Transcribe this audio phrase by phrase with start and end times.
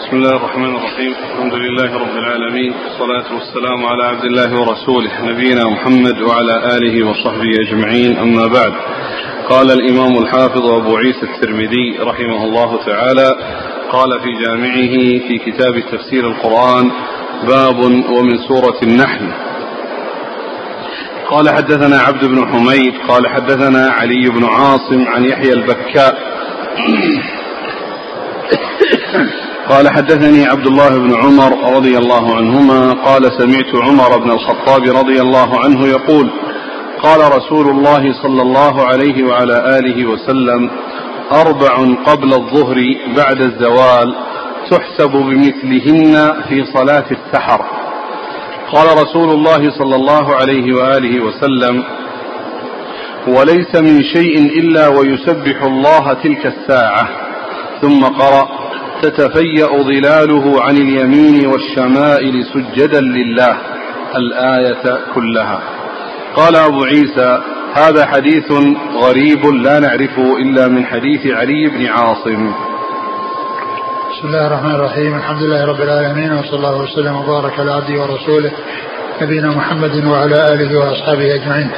[0.00, 1.12] بسم الله الرحمن الرحيم.
[1.12, 2.72] الحمد لله رب العالمين.
[2.72, 8.18] والصلاة والسلام على عبد الله ورسوله نبينا محمد وعلى آله وصحبه أجمعين.
[8.18, 8.72] أما بعد
[9.48, 13.28] قال الإمام الحافظ أبو عيسى الترمذي رحمه الله تعالى
[13.90, 14.94] قال في جامعه
[15.28, 16.90] في كتاب تفسير القرآن
[17.48, 17.78] باب
[18.10, 19.26] ومن سورة النحل.
[21.30, 26.14] قال حدثنا عبد بن حميد قال حدثنا علي بن عاصم عن يحيى البكاء.
[29.68, 35.20] قال حدثني عبد الله بن عمر رضي الله عنهما قال سمعت عمر بن الخطاب رضي
[35.20, 36.30] الله عنه يقول
[37.02, 40.70] قال رسول الله صلى الله عليه وعلى آله وسلم
[41.32, 42.76] أربع قبل الظهر
[43.16, 44.14] بعد الزوال
[44.70, 47.60] تحسب بمثلهن في صلاة السحر.
[48.72, 51.84] قال رسول الله صلى الله عليه وآله وسلم
[53.28, 57.08] وليس من شيء إلا ويسبح الله تلك الساعة.
[57.82, 58.63] ثم قرأ
[59.04, 63.56] تتفيأ ظلاله عن اليمين والشمائل سجدا لله
[64.16, 65.60] الآية كلها.
[66.36, 67.38] قال أبو عيسى
[67.74, 68.52] هذا حديث
[68.94, 72.52] غريب لا نعرفه إلا من حديث علي بن عاصم.
[74.10, 78.52] بسم الله الرحمن الرحيم الحمد لله رب العالمين وصلى الله وسلم وبارك على عبده ورسوله
[79.22, 81.70] نبينا محمد وعلى آله وأصحابه أجمعين.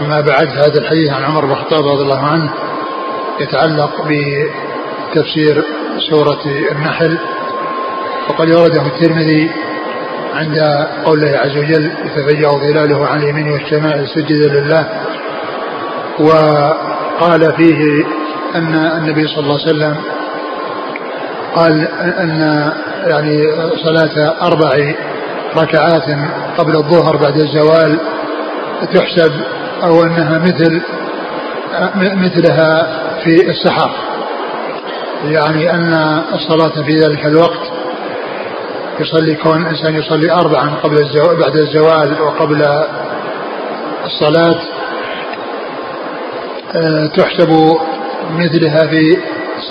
[0.00, 2.50] أما بعد هذا الحديث عن عمر بن الخطاب رضي الله عنه
[3.40, 3.92] يتعلق
[5.14, 5.64] تفسير
[6.10, 6.40] سورة
[6.72, 7.18] النحل
[8.28, 9.50] وقد ورده الترمذي
[10.34, 10.58] عند
[11.04, 14.88] قوله عز وجل يتفجأ ظلاله عن اليمين والشمال سجدا لله
[16.18, 18.04] وقال فيه
[18.54, 19.96] أن النبي صلى الله عليه وسلم
[21.54, 22.72] قال أن
[23.06, 23.42] يعني
[23.84, 24.94] صلاة أربع
[25.56, 26.18] ركعات
[26.58, 27.98] قبل الظهر بعد الزوال
[28.94, 29.32] تحسب
[29.82, 30.82] أو أنها مثل
[31.94, 32.86] مثلها
[33.24, 33.90] في السحر
[35.32, 35.94] يعني أن
[36.34, 37.60] الصلاة في ذلك الوقت
[39.00, 42.66] يصلي كون الإنسان يصلي أربعا قبل الزوال بعد الزوال وقبل
[44.04, 44.60] الصلاة
[46.76, 47.76] آه، تحسب
[48.30, 49.16] مثلها في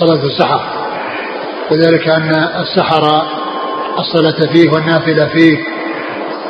[0.00, 0.60] صلاة السحر.
[1.70, 3.22] وذلك أن السحر
[3.98, 5.58] الصلاة فيه والنافلة فيه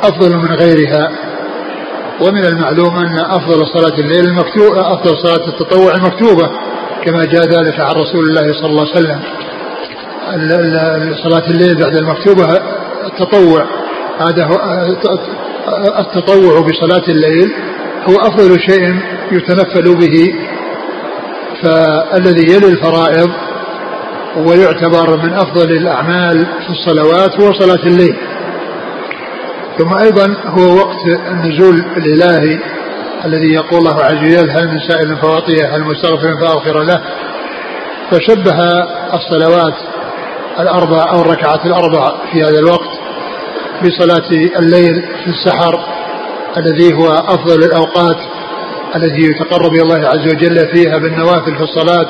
[0.03, 1.11] أفضل من غيرها.
[2.21, 6.49] ومن المعلوم أن أفضل صلاة الليل المكتوبة أفضل صلاة التطوع المكتوبة.
[7.05, 9.19] كما جاء ذلك عن رسول الله صلى الله عليه وسلم.
[11.23, 12.45] صلاة الليل بعد المكتوبة
[13.05, 13.65] التطوع.
[14.19, 14.49] هذا
[15.99, 17.51] التطوع بصلاة الليل
[18.09, 18.99] هو أفضل شيء
[19.31, 20.35] يتنفل به.
[21.63, 23.31] فالذي يلي الفرائض
[24.37, 28.15] ويعتبر من أفضل الأعمال في الصلوات هو صلاة الليل.
[29.77, 32.59] ثم أيضا هو وقت النزول الإلهي
[33.25, 37.01] الذي يقول الله عز وجل هل من سائل فوطيه هل مستغفر فأغفر له؟
[38.11, 38.57] فشبه
[39.13, 39.73] الصلوات
[40.59, 42.89] الأربع أو الركعات الأربع في هذا الوقت
[43.83, 45.79] بصلاة الليل في السحر
[46.57, 48.17] الذي هو أفضل الأوقات
[48.95, 52.07] التي يتقرب إلى الله عز وجل فيها بالنوافل في الصلاة.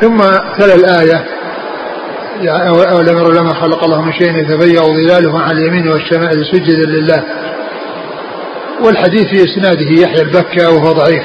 [0.00, 0.18] ثم
[0.58, 1.02] تلا
[2.42, 7.24] يعني أولم يروا لما خلق الله من شيء يتبين ظلاله عن اليمين والشمال سجدا لله.
[8.82, 11.22] والحديث في إسناده يحيى البكة وهو ضعيف.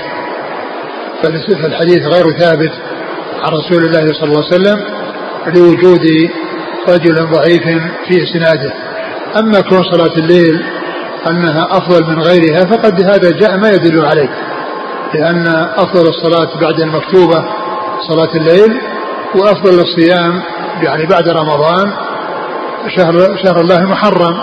[1.62, 2.72] فالحديث غير ثابت
[3.44, 4.80] عن رسول الله صلى الله عليه وسلم
[5.56, 6.06] لوجود
[6.90, 7.64] رجل ضعيف
[8.08, 8.74] في إسناده.
[9.40, 10.64] أما كون صلاة الليل
[11.30, 14.30] أنها أفضل من غيرها فقد هذا جاء ما يدل عليه
[15.14, 15.48] لأن
[15.78, 17.46] أفضل الصلاة بعد المكتوبة
[18.08, 18.82] صلاة الليل
[19.36, 20.42] وأفضل الصيام
[20.84, 21.92] يعني بعد رمضان
[22.98, 24.38] شهر شهر الله المحرم.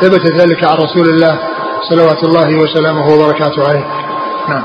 [0.00, 1.38] ثبت ذلك عن رسول الله
[1.82, 3.84] صلوات الله وسلامه وبركاته عليه.
[4.48, 4.62] نعم.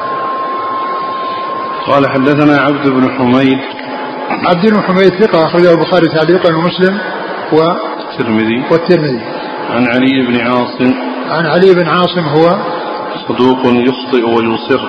[1.88, 3.60] قال حدثنا عبد بن حميد.
[4.30, 6.98] عبد بن حميد ثقة أخرجه البخاري تعليقا ومسلم
[7.54, 7.58] و
[8.12, 9.22] الترمذي والترمذي.
[9.70, 10.94] عن علي بن عاصم.
[11.30, 12.58] عن علي بن عاصم هو
[13.28, 14.82] صدوق يخطئ ويصر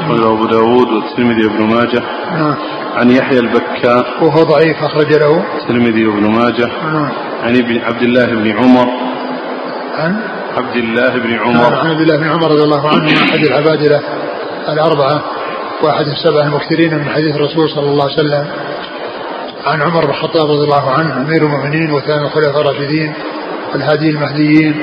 [0.00, 2.02] أخرجه أبو داود والترمذي وابن ماجه.
[2.32, 2.54] نعم.
[2.96, 4.24] عن يحيى البكاء.
[4.24, 5.44] وهو ضعيف أخرج له.
[5.62, 6.66] الترمذي وابن ماجه.
[6.92, 7.08] نعم.
[7.42, 8.88] عن ابن عبد الله بن عمر.
[9.98, 10.20] عن
[10.56, 11.74] عبد الله بن نعم، عمر.
[11.74, 14.00] عن عبد الله بن عمر رضي الله عنه أحد العبادلة
[14.68, 15.22] الأربعة
[15.82, 18.46] وأحد السبعة المكثرين من حديث الرسول صلى الله عليه وسلم.
[19.66, 23.12] عن عمر بن الخطاب رضي الله عنه أمير المؤمنين وثاني الخلفاء الراشدين
[23.74, 24.74] الهادي المهديين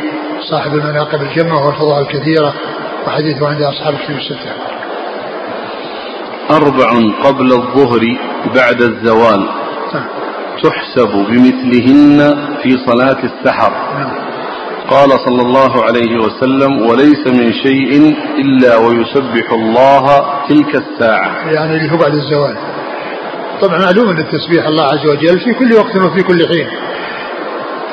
[0.49, 2.53] صاحب المناقب الجمة والفضائل الكثيرة
[3.07, 4.51] وحديثه عند أصحاب الكتب الستة.
[6.51, 6.89] أربع
[7.23, 8.01] قبل الظهر
[8.55, 9.49] بعد الزوال.
[9.93, 10.05] نعم.
[10.63, 13.71] تحسب بمثلهن في صلاة السحر.
[13.71, 14.30] نعم.
[14.91, 21.51] قال صلى الله عليه وسلم وليس من شيء إلا ويسبح الله تلك الساعة.
[21.51, 22.55] يعني اللي هو بعد الزوال.
[23.61, 26.67] طبعا معلوم أن التسبيح الله عز وجل في كل وقت وفي كل حين.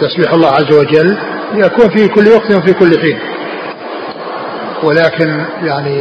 [0.00, 1.18] تسبيح الله عز وجل
[1.54, 3.18] يكون في كل وقت وفي كل حين.
[4.82, 5.98] ولكن يعني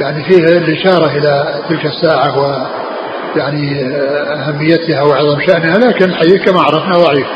[0.00, 2.66] يعني فيه الإشارة إلى تلك الساعة و
[3.36, 3.84] يعني
[4.34, 7.26] أهميتها وعظم شأنها لكن الحديث كما عرفنا ضعيف.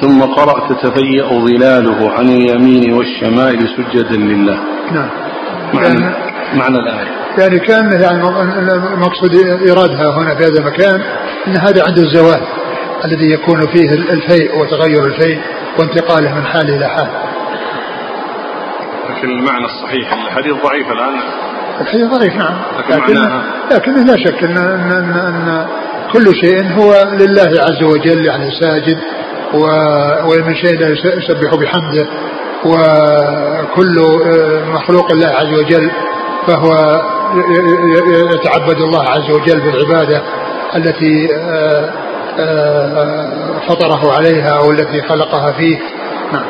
[0.00, 4.58] ثم قرأ تتفيأ ظلاله عن اليمين والشمائل سجدا لله.
[4.92, 5.08] نعم.
[5.74, 6.14] معنى, يعني
[6.54, 7.08] معنى الآية.
[7.38, 8.22] يعني كان يعني
[8.94, 11.00] المقصود إيرادها هنا في هذا المكان
[11.46, 12.40] أن هذا عند الزوال
[13.04, 15.40] الذي يكون فيه الفيء وتغير الفيء
[15.78, 17.08] وانتقاله من حال إلى حال.
[19.10, 21.20] لكن المعنى الصحيح الحديث ضعيف الآن.
[21.80, 22.54] الحديث ضعيف نعم.
[22.78, 25.66] لكن, لكن, لكن لا شك أن, أن, أن, أن
[26.12, 28.98] كل شيء هو لله عز وجل يعني ساجد
[29.54, 32.06] ومن شيء لا يسبح بحمده.
[32.64, 35.90] وكل آه، مخلوق الله عز وجل
[36.46, 37.00] فهو
[38.34, 40.22] يتعبد الله عز وجل بالعبادة
[40.76, 41.92] التي آه،
[42.38, 45.78] آه، فطره عليها أو التي خلقها فيه.
[46.32, 46.46] نعم.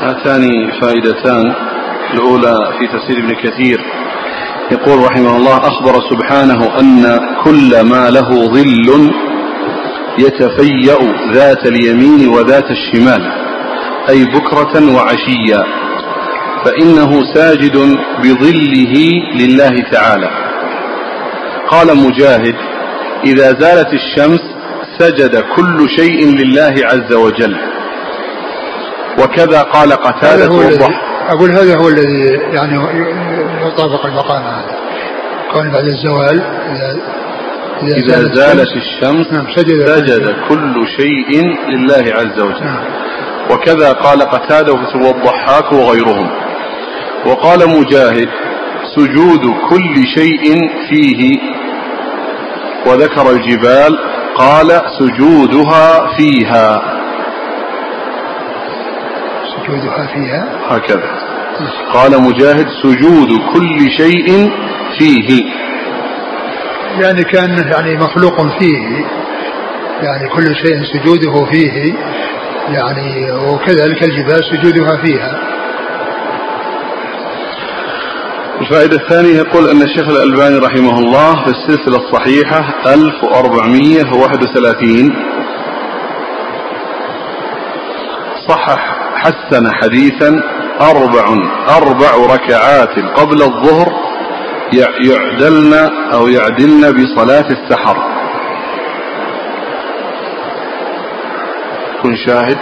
[0.00, 1.54] هاتان فائدتان
[2.14, 3.80] الأولى في تفسير ابن كثير.
[4.72, 9.12] يقول رحمه الله أخبر سبحانه أن كل ما له ظل
[10.18, 10.98] يتفيأ
[11.32, 13.32] ذات اليمين وذات الشمال
[14.08, 15.64] أي بكرة وعشيا
[16.64, 17.76] فإنه ساجد
[18.22, 18.94] بظله
[19.34, 20.30] لله تعالى.
[21.68, 22.54] قال مجاهد
[23.24, 24.40] إذا زالت الشمس
[24.98, 27.56] سجد كل شيء لله عز وجل.
[29.18, 30.46] وكذا قال قتادة
[31.28, 32.20] أقول هذا هو الذي
[32.52, 32.78] يعني
[33.66, 34.76] يطابق المقام هذا.
[35.52, 36.42] كون بعد الزوال
[37.82, 42.64] إذا, إذا, زالت الشمس نعم سجد, سجد كل شيء لله عز وجل.
[42.64, 42.84] نعم.
[43.50, 46.30] وكذا قال قتادة والضحاك وغيرهم.
[47.26, 48.28] وقال مجاهد
[48.96, 51.38] سجود كل شيء فيه.
[52.86, 53.98] وذكر الجبال
[54.34, 56.82] قال سجودها فيها.
[59.56, 60.48] سجودها فيها.
[60.68, 61.27] هكذا.
[61.94, 64.50] قال مجاهد سجود كل شيء
[64.98, 65.42] فيه.
[67.00, 69.04] يعني كان يعني مخلوق فيه.
[70.02, 71.94] يعني كل شيء سجوده فيه.
[72.68, 75.38] يعني وكذلك الجبال سجودها فيها.
[78.60, 85.16] الفائدة الثانية يقول أن الشيخ الألباني رحمه الله في السلسلة الصحيحة 1431
[88.48, 90.42] صحح حسن حديثا
[90.80, 91.24] أربع
[91.76, 93.92] أربع ركعات قبل الظهر
[94.72, 95.74] يعدلن
[96.12, 97.96] أو يعدلن بصلاة السحر.
[102.02, 102.58] كن شاهد؟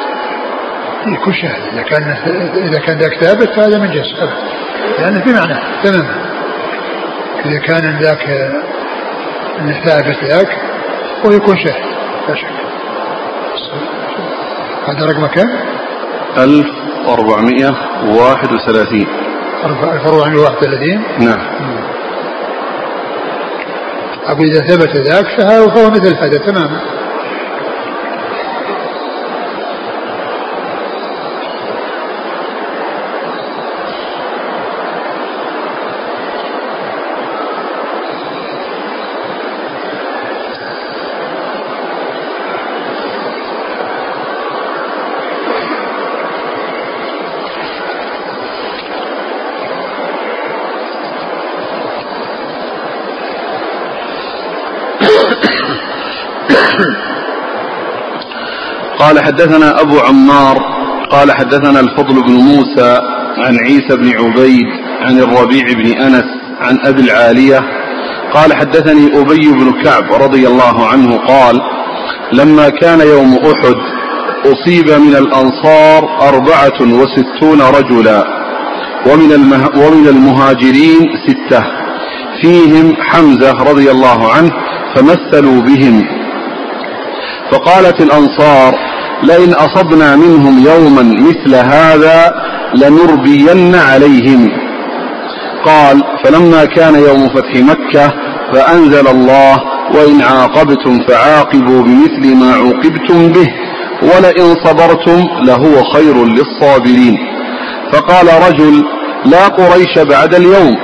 [1.07, 1.63] يكون شاهد.
[1.73, 2.03] إذا كان
[2.57, 4.15] إذا كان ذاك ثابت فهذا من جنس.
[4.99, 5.61] لأنه في معنى.
[5.83, 6.15] تماما.
[7.47, 8.53] إذا كان ذاك
[9.85, 10.59] ثابت ذاك
[11.25, 11.85] ويكون شاهد.
[12.29, 12.47] لا شك.
[14.87, 15.49] هذا رقم كم؟
[17.07, 19.07] 1431
[19.65, 21.41] 1431 نعم.
[24.27, 26.81] أقول إذا ثبت ذاك فهو مثل هذا تماما.
[59.07, 60.59] قال حدثنا أبو عمار
[61.11, 63.01] قال حدثنا الفضل بن موسى
[63.39, 64.67] عن عيسى بن عبيد
[65.01, 66.25] عن الربيع بن أنس
[66.61, 67.61] عن أبي العالية
[68.35, 71.61] قال حدثني أبي بن كعب رضي الله عنه قال
[72.33, 73.75] لما كان يوم أحد
[74.47, 78.25] أصيب من الأنصار أربعة وستون رجلا
[79.07, 81.65] ومن, المه ومن المهاجرين ستة
[82.41, 84.53] فيهم حمزة رضي الله عنه
[84.95, 86.05] فمثلوا بهم.
[87.51, 92.35] فقالت الأنصار لئن أصبنا منهم يوما مثل هذا
[92.75, 94.49] لنربين عليهم.
[95.65, 98.13] قال فلما كان يوم فتح مكة
[98.53, 99.63] فأنزل الله
[99.95, 103.47] وإن عاقبتم فعاقبوا بمثل ما عوقبتم به
[104.03, 107.19] ولئن صبرتم لهو خير للصابرين.
[107.93, 108.85] فقال رجل
[109.25, 110.77] لا قريش بعد اليوم.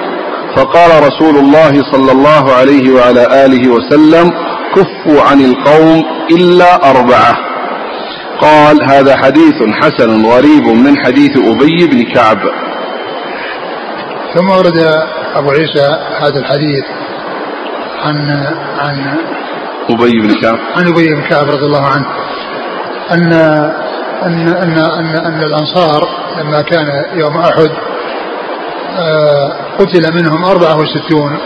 [0.56, 4.32] فقال رسول الله صلى الله عليه وعلى آله وسلم
[4.76, 7.51] كفوا عن القوم إلا أربعة.
[8.42, 12.38] قال هذا حديث حسن غريب من حديث أبي بن كعب.
[14.34, 14.78] ثم ورد
[15.34, 16.84] أبو عيسى هذا الحديث
[18.04, 18.16] عن
[18.78, 19.16] عن
[19.90, 20.58] أبي بن كعب.
[20.76, 22.06] عن أبي بن كعب رضي الله عنه
[23.10, 23.32] أن
[24.22, 26.08] أن أن أن, أن الأنصار
[26.38, 27.70] لما كان يوم أحد
[28.98, 31.38] آه، قتل منهم أربعة وستون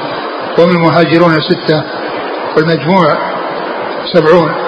[0.58, 1.82] ومن المهاجرون ستة
[2.56, 3.18] والمجموع
[4.12, 4.65] سبعون.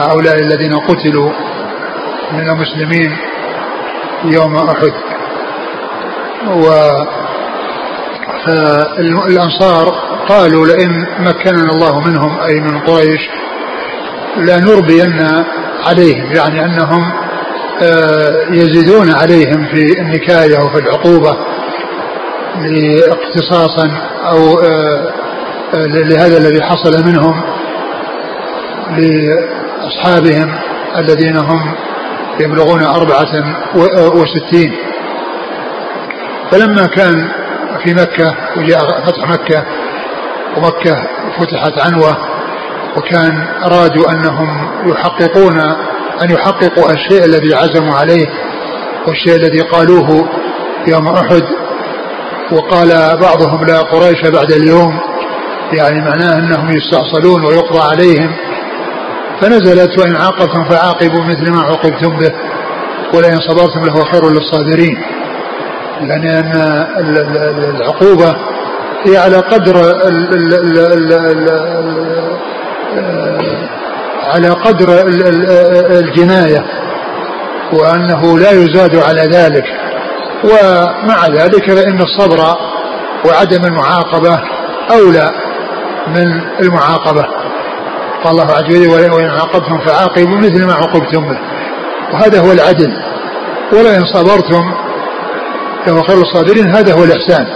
[0.00, 1.30] هؤلاء الذين قتلوا
[2.32, 3.16] من المسلمين
[4.24, 4.92] يوم أحد.
[6.46, 6.90] و
[9.28, 9.94] الأنصار
[10.28, 13.20] قالوا لئن مكننا الله منهم أي من قريش
[14.36, 15.44] لنربين
[15.86, 17.12] عليهم يعني أنهم
[17.82, 21.36] آه، يزيدون عليهم في النكاية وفي العقوبة
[23.08, 23.90] اقتصاصا
[24.26, 25.12] أو آه،
[25.74, 27.42] آه، لهذا الذي حصل منهم
[29.80, 30.58] لأصحابهم
[30.96, 31.74] الذين هم
[32.40, 33.28] يبلغون أربعة
[34.14, 34.72] وستين.
[36.50, 37.28] فلما كان
[37.84, 39.64] في مكة وجاء فتح مكة
[40.56, 40.96] ومكة
[41.38, 42.16] فتحت عنوة
[42.96, 45.58] وكان أرادوا أنهم يحققون
[46.22, 48.26] أن يحققوا الشيء الذي عزموا عليه
[49.06, 50.28] والشيء الذي قالوه
[50.88, 51.42] يوم أحد.
[52.52, 55.00] وقال بعضهم لا قريش بعد اليوم
[55.72, 58.36] يعني معناه أنهم يستأصلون ويقضى عليهم.
[59.40, 62.32] فنزلت وإن عاقبتم فعاقبوا مثل ما عوقبتم به
[63.14, 65.02] ولئن صبرتم لهو خير للصابرين.
[66.00, 66.26] لأن
[67.76, 68.36] العقوبة
[69.06, 71.50] هي على قدر ال
[74.34, 74.88] على قدر
[75.98, 76.64] الجناية
[77.72, 79.64] وأنه لا يزاد على ذلك.
[80.44, 82.56] ومع ذلك فإن الصبر
[83.24, 84.40] وعدم المعاقبة
[84.90, 85.30] أولى
[86.06, 87.39] من المعاقبة.
[88.24, 91.38] قال الله عز وجل وإن عاقبتم فعاقبوا مثل ما عوقبتم به.
[92.12, 92.92] وهذا هو العدل.
[93.72, 94.62] ولئن صبرتم
[95.86, 96.74] فهو خير الصابرين.
[96.74, 97.46] هذا هو الإحسان.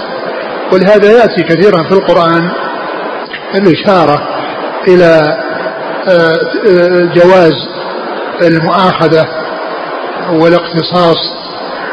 [0.73, 2.51] ولهذا يأتي كثيرا في القرآن
[3.55, 4.29] الإشارة
[4.89, 5.39] إلى
[6.09, 6.39] آه،
[7.15, 7.55] جواز
[8.43, 9.27] المؤاخذة
[10.33, 11.17] والاقتصاص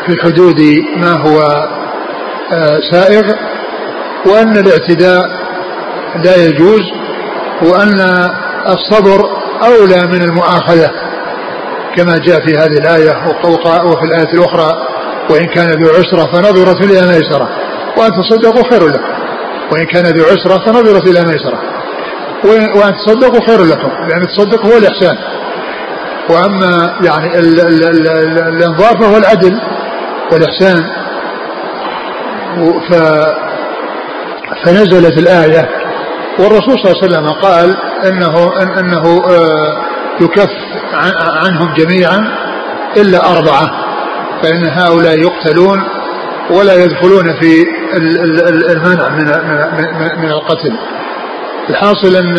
[0.05, 0.61] في حدود
[0.97, 1.39] ما هو
[2.53, 3.23] آه، سائغ
[4.25, 5.29] وأن الاعتداء
[6.23, 6.81] لا يجوز
[7.61, 8.29] وأن
[8.67, 9.29] الصبر
[9.63, 10.91] أولى من المؤاخذة
[11.95, 13.11] كما جاء في هذه الآية
[13.85, 14.87] وفي الآية الأخرى
[15.29, 17.49] وإن كان ذو عسرة فنظرة إلى ميسرة
[17.97, 19.11] وأن تصدقوا خير لكم
[19.73, 21.61] وإن كان ذو عسرة فنظرة إلى ميسرة
[22.75, 25.17] وأن تصدقوا خير لكم لأن التصدق هو الإحسان.
[26.29, 27.39] وأما يعني
[28.49, 29.61] الإنظار فهو العدل
[30.31, 30.85] والإحسان.
[32.89, 32.93] ف
[34.65, 35.80] فنزلت الآية
[36.43, 37.75] والرسول صلى الله عليه وسلم قال
[38.07, 39.77] انه إنه آه،
[40.21, 40.49] يكف
[41.45, 42.27] عنهم جميعا
[42.97, 43.71] إلا أربعة
[44.43, 45.83] فإن هؤلاء يقتلون
[46.49, 47.65] ولا يدخلون في
[48.71, 49.25] المنع من
[50.21, 50.77] من القتل.
[51.69, 52.37] الحاصل ان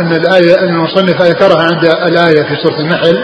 [0.00, 3.22] ان الايه أن المصنف ذكرها عند الآية في سورة النحل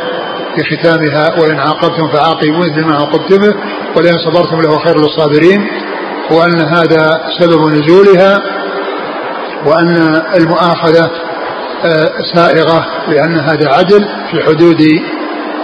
[0.56, 3.54] في ختامها وإن عاقبتم فعاقبوا مثل ما عاقبتم به
[3.96, 5.66] ولئن صبرتم له خير للصابرين
[6.30, 8.42] وأن هذا سبب نزولها
[9.64, 11.10] وأن المؤاخذة
[11.84, 14.82] آه، سائغة لأن هذا عدل في حدود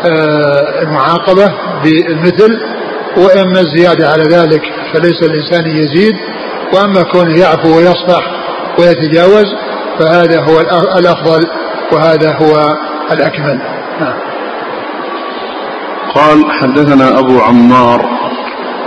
[0.05, 1.53] آه، المعاقبة
[1.85, 2.61] بالمثل
[3.17, 6.15] وإما الزيادة على ذلك فليس الإنسان يزيد
[6.75, 8.23] وأما كونه يعفو ويصفح
[8.79, 9.45] ويتجاوز
[9.99, 10.61] فهذا هو
[10.99, 11.47] الأفضل
[11.93, 12.77] وهذا هو
[13.13, 13.61] الأكمل.
[14.01, 14.15] نعم.
[16.15, 18.05] قال حدثنا أبو عمار.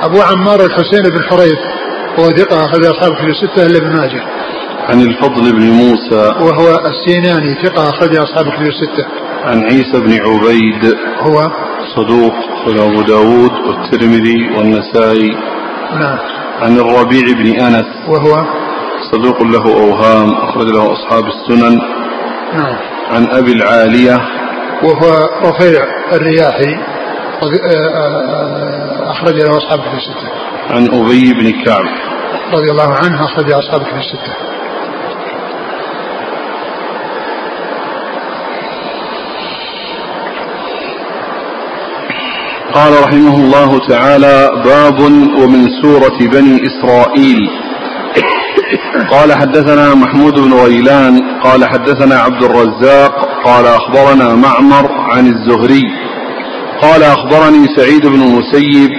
[0.04, 1.60] أبو عمار الحسين بن حريث
[2.20, 4.24] هو ثقة أخرج اصحاب في الستة إلا ابن ماجه.
[4.90, 9.06] عن الفضل بن موسى وهو السيناني ثقة أخرج أصحاب في الستة.
[9.44, 11.52] عن عيسى بن عبيد هو
[11.96, 12.34] صدوق
[12.68, 15.30] أبو داود والترمذي والنسائي.
[15.94, 16.18] نعم.
[16.62, 18.46] عن الربيع بن أنس وهو
[19.12, 21.78] صدوق له أوهام أخرج له أصحاب السنن.
[22.54, 22.76] نعم.
[23.12, 24.22] عن أبي العالية
[24.84, 26.76] وهو رفيع الرياحي
[27.44, 30.30] آه، آه، أخرج له أصحاب في الستة.
[30.70, 31.86] عن أبي بن كعب
[32.54, 34.34] رضي الله عنه أخرج أصحاب في الستة.
[42.76, 45.00] قال رحمه الله تعالى باب
[45.40, 47.50] ومن سورة بني إسرائيل.
[49.12, 53.14] قال حدثنا محمود بن غيلان قال حدثنا عبد الرزاق
[53.46, 55.84] قال أخبرنا معمر عن الزهري.
[56.82, 58.92] قال أخبرني سعيد بن المسيب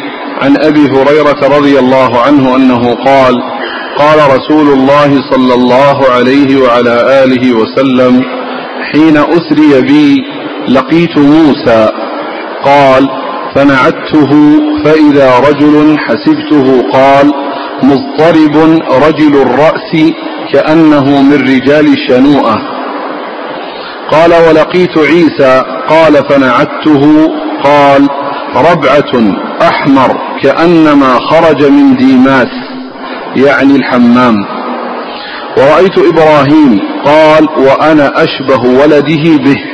[0.42, 3.34] عن أبي هريرة رضي الله عنه أنه قال
[3.98, 8.22] قال رسول الله صلى الله عليه وعلى آله وسلم
[8.92, 10.22] حين أسري بي
[10.68, 11.88] لقيت موسى.
[12.64, 13.23] قال
[13.54, 14.30] فنعته
[14.84, 17.32] فإذا رجل حسبته قال
[17.82, 18.56] مضطرب
[19.08, 20.12] رجل الرأس
[20.52, 22.56] كأنه من رجال الشنوءة
[24.10, 27.30] قال ولقيت عيسى قال فنعته
[27.64, 28.08] قال
[28.56, 32.48] ربعة أحمر كأنما خرج من ديماس
[33.36, 34.34] يعني الحمام.
[35.56, 39.73] ورأيت إبراهيم قال وأنا أشبه ولده به.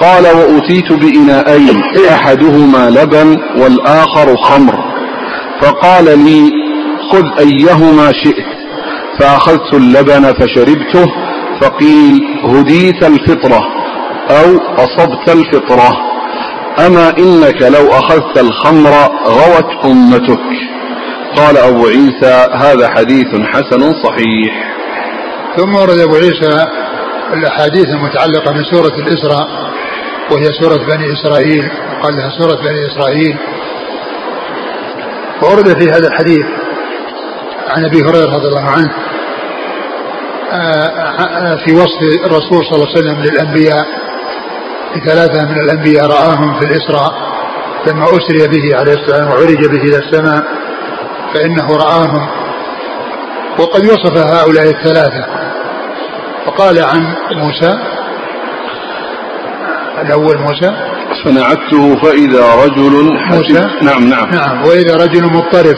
[0.00, 4.74] قال وأتيت بإناءين أحدهما لبن والآخر خمر.
[5.60, 6.50] فقال لي
[7.12, 8.46] خذ أيهما شئت.
[9.18, 11.06] فأخذت اللبن فشربته
[11.60, 13.66] فقيل هديت الفطرة
[14.30, 15.96] أو أصبت الفطرة.
[16.86, 18.90] أما إنك لو أخذت الخمر
[19.26, 20.46] غوت أمتك.
[21.36, 24.74] قال أبو عيسى هذا حديث حسن صحيح.
[25.56, 26.66] ثم ورد أبو عيسى
[27.32, 29.66] الأحاديث المتعلقة بسورة الإسراء.
[30.30, 31.70] وهي سورة بني إسرائيل
[32.02, 33.36] قال لها سورة بني إسرائيل.
[35.42, 36.46] وورد في هذا الحديث
[37.68, 38.90] عن أبي هريرة رضي الله عنه
[40.52, 43.86] آه، في وصف الرسول صلى الله عليه وسلم للأنبياء
[45.06, 47.12] ثلاثة من الأنبياء رآهم في الإسراء
[47.86, 50.44] لما أسري به عليه السلام وعرج به إلى السماء
[51.34, 52.28] فإنه رآهم.
[53.58, 55.26] وقد وصف هؤلاء الثلاثة.
[56.46, 57.78] وقال عن موسى
[60.02, 60.76] الأول موسى.
[61.24, 63.70] صنعته فإذا رجل موسى.
[63.82, 64.30] نعم نعم.
[64.30, 65.76] نعم وإذا رجل مضطرب.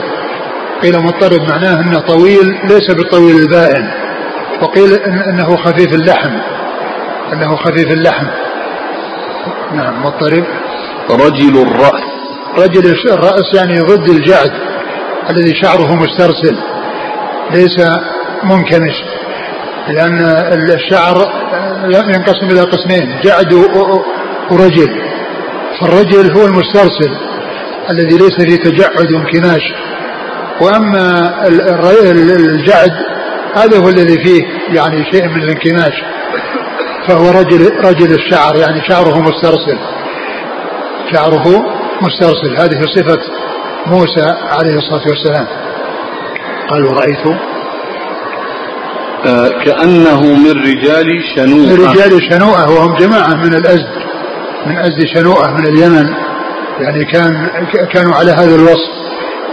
[0.83, 3.91] قيل مضطرب معناه أنه طويل ليس بالطويل البائن.
[4.63, 6.33] وقيل أنه خفيف اللحم.
[7.33, 8.27] أنه خفيف اللحم.
[9.75, 10.45] نعم مضطرب.
[11.11, 12.03] رجل الرأس.
[12.59, 14.53] رجل الرأس يعني ضد الجعد
[15.31, 16.57] الذي شعره مسترسل
[17.51, 17.87] ليس
[18.45, 18.95] منكمش
[19.89, 20.19] لأن
[20.75, 21.33] الشعر
[21.85, 23.21] ينقسم إلى قسمين.
[23.25, 23.53] جعد
[24.51, 25.09] ورجل.
[25.81, 27.17] فالرجل هو المسترسل
[27.91, 29.63] الذي ليس فيه تجعد وانكماش
[30.61, 32.93] وأما الجعد
[33.55, 35.95] هذا هو الذي فيه يعني شيء من الانكماش
[37.07, 39.79] فهو رجل رجل الشعر يعني شعره مسترسل.
[41.13, 41.65] شعره
[42.03, 42.57] مسترسل.
[42.59, 43.21] هذه صفة
[43.87, 45.47] موسى عليه الصلاة والسلام.
[46.71, 47.39] قال ورأيت
[49.65, 51.67] كأنه من رجال شنوءة.
[51.67, 53.89] من رجال شنوءة وهم جماعة من الأزد
[54.67, 56.09] من أزد شنوءة من اليمن.
[56.81, 57.51] يعني كان
[57.93, 58.91] كانوا على هذا الوصف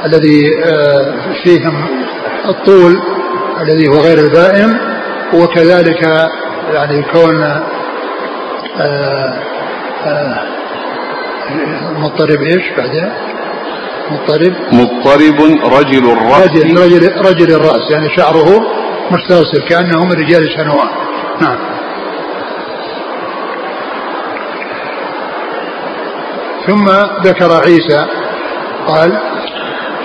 [0.06, 1.86] الذي آه فيهم
[2.49, 2.99] الطول
[3.62, 4.80] الذي هو غير البائن
[5.34, 6.01] وكذلك
[6.73, 7.41] يعني كون
[8.80, 9.34] آه
[10.06, 10.41] آه
[11.97, 13.10] مضطرب إيش بعدين؟
[14.12, 14.54] مضطرب.
[14.71, 15.41] مضطرب
[15.80, 16.49] رجل الرأس.
[16.78, 18.65] رجل رجل الرأس يعني شعره
[19.12, 20.89] مسترسل كأنه من رجال شنوان
[21.41, 21.58] نعم.
[26.68, 26.86] ثم
[27.24, 28.06] ذكر عيسى
[28.88, 29.20] قال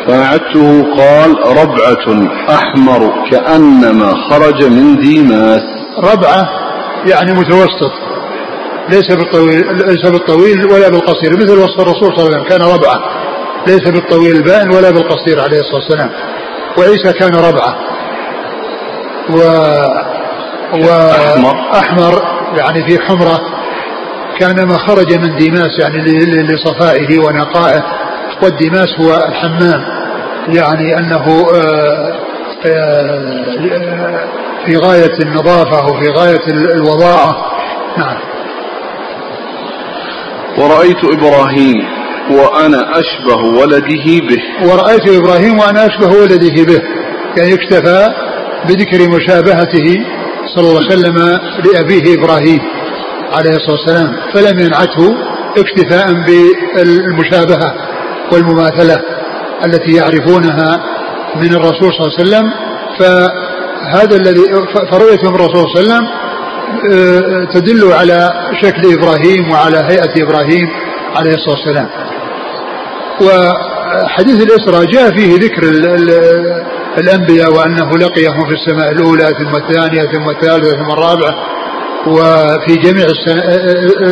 [0.07, 1.31] فأعدته قال
[1.63, 5.63] ربعة أحمر كأنما خرج من ديماس.
[5.99, 6.49] ربعة
[7.07, 7.93] يعني متوسط
[8.89, 13.01] ليس بالطويل ليس بالطويل ولا بالقصير مثل وصف الرسول صلى الله عليه وسلم كان ربعة
[13.67, 16.11] ليس بالطويل البائن ولا بالقصير عليه الصلاة والسلام.
[16.79, 17.77] وعيسى كان ربعة.
[19.35, 19.41] و
[20.73, 22.23] وأحمر
[22.57, 23.41] يعني في حمرة
[24.39, 25.99] كان ما خرج من ديماس يعني
[26.43, 27.83] لصفائه ونقائه
[28.43, 29.85] والدماس هو الحمام
[30.49, 32.19] يعني أنه آه،
[32.67, 34.29] آه،
[34.67, 37.37] في غاية النظافة وفي غاية الوضاعة.
[37.99, 38.17] نعم.
[40.59, 41.77] ورأيت إبراهيم
[42.31, 44.69] وأنا أشبه ولده به.
[44.69, 46.83] ورأيت إبراهيم وأنا أشبه ولده به.
[47.37, 48.09] يعني اكتفى
[48.69, 50.05] بذكر مشابهته
[50.55, 52.61] صلى الله عليه وسلم لأبيه إبراهيم
[53.33, 55.17] عليه الصلاة والسلام فلم ينعته
[55.59, 57.75] اكتفاء بالمشابهة
[58.33, 59.01] والمماثلة
[59.67, 60.81] التي يعرفونها
[61.37, 62.53] من الرسول صلى الله عليه وسلم.
[62.99, 64.43] فهذا الذي
[64.91, 66.09] فرؤية من الرسول صلى الله عليه وسلم
[66.93, 68.31] آه، تدل على
[68.63, 70.69] شكل إبراهيم وعلى هيئة إبراهيم
[71.17, 71.89] عليه الصلاة والسلام.
[73.21, 75.63] وحديث الإسراء جاء فيه ذكر
[76.99, 81.35] الأنبياء وأنه لقيهم في السماء الأولى ثم الثانية ثم الثالثة ثم الرابعة
[82.07, 83.07] وفي جميع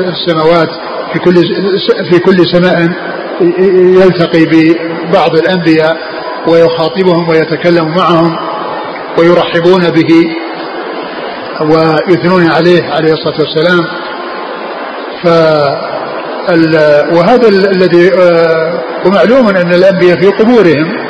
[0.09, 0.69] السماوات
[1.13, 1.35] في كل
[2.11, 2.89] في كل سماء
[4.05, 5.97] يلتقي ببعض الأنبياء
[6.49, 8.37] ويخاطبهم ويتكلم معهم
[9.19, 10.31] ويرحبون به
[11.61, 13.81] ويثنون عليه عليه الصلاة والسلام.
[15.23, 15.29] ف
[17.17, 21.08] وهذا الذي آه، ومعلوم أن الأنبياء في قبورهم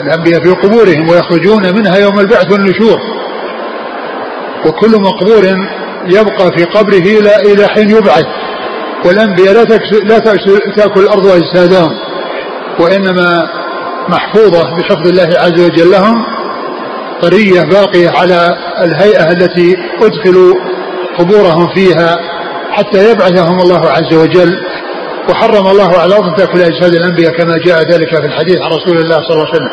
[0.00, 3.00] الأنبياء في قبورهم ويخرجون منها يوم البعث والنشور.
[4.66, 5.44] وكل مقبور
[6.06, 8.26] يبقى في قبره إلى إلى حين يبعث.
[9.04, 9.64] والأنبياء لا
[10.04, 10.18] لا
[10.76, 11.90] تأكل الأرض أجسادهم
[12.80, 13.42] وإنما
[14.08, 16.14] محفوظة بحفظ الله عز وجل لهم
[17.22, 20.54] طرية باقية على الهيئة التي أدخلوا
[21.18, 22.16] قبورهم فيها
[22.70, 24.65] حتى يبعثهم الله عز وجل.
[25.30, 29.16] وحرم الله على الأرض تأكل أجساد الأنبياء كما جاء ذلك في الحديث عن رسول الله
[29.16, 29.68] صلى الله عليه وسلم.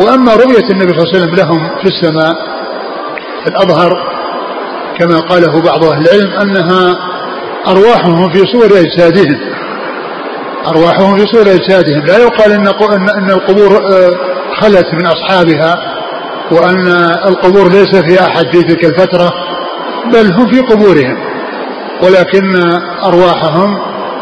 [0.00, 2.32] وأما رؤية النبي صلى الله عليه وسلم لهم في السماء
[3.46, 3.90] الأظهر
[4.98, 6.96] كما قاله بعض أهل العلم أنها
[7.68, 9.40] أرواحهم في صور أجسادهم.
[10.66, 12.06] أرواحهم في صور أجسادهم.
[12.06, 12.66] لا يقال إن
[13.08, 14.10] أن القبور آه،
[14.60, 15.74] خلت من أصحابها
[16.50, 16.86] وأن
[17.28, 19.32] القبور ليس في أحد في تلك الفترة
[20.12, 21.16] بل هم في قبورهم.
[22.02, 22.56] ولكن
[23.04, 23.78] أرواحهم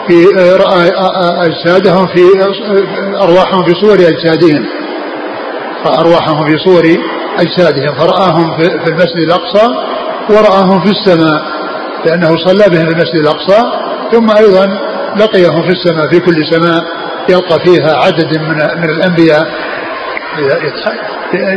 [0.08, 2.22] في آه، آه، أجسادهم في
[3.22, 4.64] أرواحهم في صور أجسادهم.
[5.84, 6.82] فأرواحهم في صور
[7.38, 7.94] أجسادهم.
[7.94, 9.66] فرآهم في المسجد الأقصى
[10.30, 11.42] ورآهم في السماء
[12.06, 13.62] لأنه صلى بهم في المسجد الأقصى.
[14.12, 14.66] ثم أيضا
[15.16, 16.84] لقيهم في السماء في كل سماء
[17.28, 19.46] يلقى فيها عدد من من الأنبياء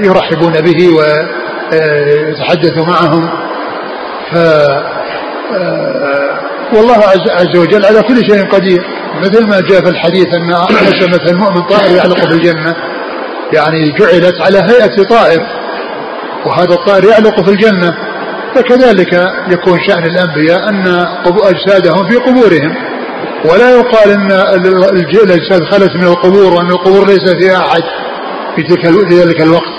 [0.05, 3.29] يرحبون به ويتحدث معهم.
[4.31, 4.37] ف
[6.73, 6.97] والله
[7.29, 8.81] عز وجل على كل شيء قدير.
[9.21, 10.49] مثل ما جاء في الحديث أن
[11.07, 12.75] مثل المؤمن طائر يعلق في الجنه
[13.53, 15.41] يعني جعلت على هيئة طائر.
[16.45, 17.93] وهذا الطائر يعلق في الجنة.
[18.55, 19.13] فكذلك
[19.51, 20.87] يكون شأن الأنبياء أن
[21.27, 22.75] أجسادهم في قبورهم.
[23.51, 24.31] ولا يقال أن
[25.23, 27.83] الأجساد خلت من القبور وأن القبور ليس فيها أحد
[28.55, 28.61] في
[29.15, 29.75] ذلك الوقت.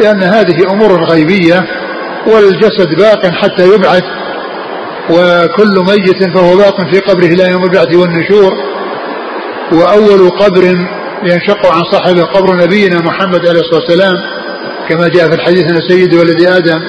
[0.00, 1.64] لأن هذه أمور غيبية
[2.26, 4.02] والجسد باق حتى يبعث.
[5.10, 8.52] وكل ميت فهو باق في قبره إلى يوم البعث والنشور
[9.72, 10.62] وأول قبر
[11.22, 14.14] ينشق عن صاحبه قبر نبينا محمد عليه الصلاة والسلام
[14.88, 16.80] كما جاء في الحديث أن سيد ولد آدم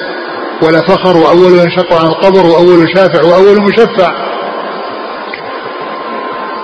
[0.62, 4.12] ولا فخر وأول ينشق عن القبر وأول شافع وأول مشفع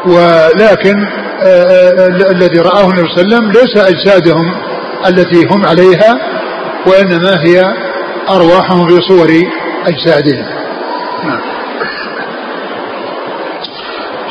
[0.07, 0.95] ولكن
[1.43, 4.55] آه، آه، الذي رآه النبي صلى الله عليه وسلم ليس أجسادهم
[5.07, 6.19] التي هم عليها
[6.87, 7.65] وإنما هي
[8.31, 9.29] أرواحهم في صور
[9.87, 10.60] أجسادهم.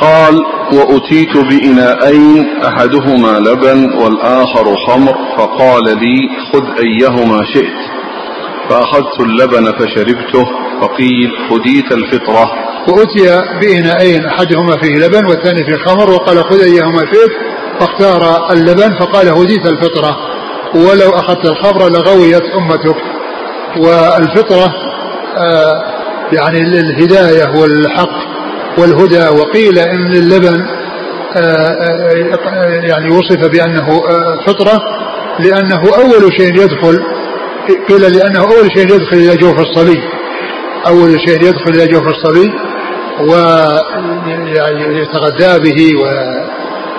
[0.00, 0.34] قال
[0.72, 7.80] وأتيت بإناءين أحدهما لبن والآخر خمر فقال لي خذ أيهما شئت.
[8.70, 10.44] فأخذت اللبن فشربته
[10.80, 12.50] فقيل هديت الفطرة.
[12.88, 17.30] وأتي بإناءين أحدهما فيه لبن والثاني فيه خمر وقال خذ أيهما شئت.
[17.80, 20.16] فاختار اللبن فقال هديت الفطرة.
[20.74, 22.96] ولو أخذت الخمر لغويت أمتك.
[23.76, 24.74] والفطرة
[25.36, 25.99] آه
[26.32, 28.30] يعني الهداية والحق
[28.78, 29.28] والهدى.
[29.28, 30.66] وقيل إن اللبن
[31.36, 34.80] آه, آه، يعني وصف بأنه آه، فطرة
[35.38, 37.02] لأنه أول شيء يدخل
[37.88, 40.00] قيل لأنه أول شيء يدخل إلى جوف الصبي.
[40.86, 42.52] أول شيء يدخل إلى جوف الصبي
[44.90, 45.90] ويتغذى به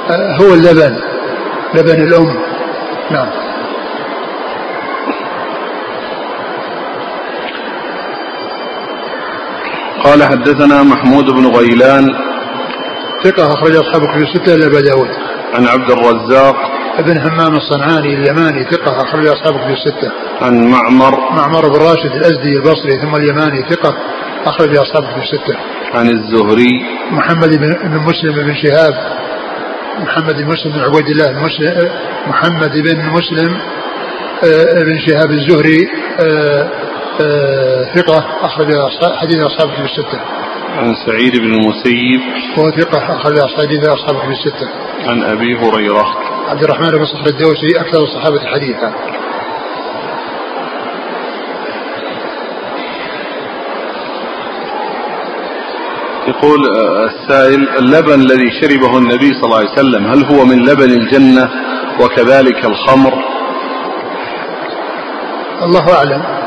[0.10, 0.96] وهو اللبن
[1.74, 2.36] لبن الأم.
[3.12, 3.40] نعم.
[10.03, 12.07] قال حدثنا محمود بن غيلان.
[13.23, 15.09] ثقة أخرج أصحابه في ستة إلا أبا داود.
[15.53, 16.55] عن عبد الرزاق.
[16.97, 20.11] ابن همام الصنعاني اليماني ثقة أخرج أصحابه في الستة.
[20.41, 21.19] عن معمر.
[21.31, 23.97] معمر بن راشد الأزدي البصري ثم اليماني ثقة
[24.45, 25.55] أخرج أصحابه في الستة.
[25.93, 26.85] عن الزهري.
[27.11, 28.93] محمد بن مسلم بن شهاب.
[29.99, 31.31] محمد بن مسلم بن عبيد الله
[32.27, 33.57] محمد بن مسلم
[34.43, 35.87] آه، بن شهاب الزهري
[36.19, 36.69] آه،
[37.95, 38.67] ثقة أخرج
[39.15, 40.19] حديث أصحابه في الستة.
[40.78, 42.21] عن سعيد بن المسيب.
[42.58, 44.69] وهو ثقة أخرج حديث أصحابه في الستة.
[45.08, 46.06] عن أبي هريرة.
[46.47, 48.93] عبد الرحمن بن صخر الدوسي أكثر الصحابة حديثا.
[56.28, 56.60] يقول
[57.10, 61.50] السائل اللبن الذي شربه النبي صلى الله عليه وسلم هل هو من لبن الجنة
[62.00, 63.13] وكذلك الخمر؟
[65.62, 66.40] الله أعلم.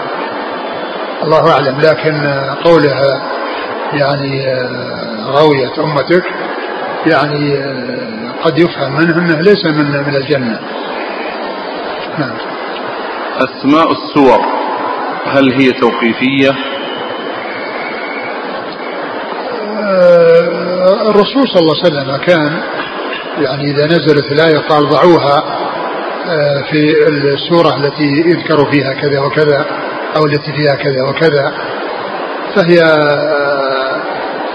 [1.24, 1.80] الله أعلم.
[1.80, 2.26] لكن
[2.64, 3.22] قولها
[3.92, 4.46] يعني
[5.26, 6.24] غوية أمتك
[7.06, 7.56] يعني
[8.42, 10.60] قد يفهم منه أنه ليس من من الجنة.
[12.18, 12.32] نعم.
[13.38, 14.40] أسماء السور
[15.26, 16.50] هل هي توقيفية؟
[19.82, 22.60] آه، الرسول صلى الله عليه وسلم كان
[23.38, 25.44] يعني إذا نزلت الآية قال ضعوها
[26.28, 29.66] آه، في السورة التي يذكر فيها كذا وكذا.
[30.16, 31.52] أو التي فيها كذا وكذا
[32.54, 32.82] فهي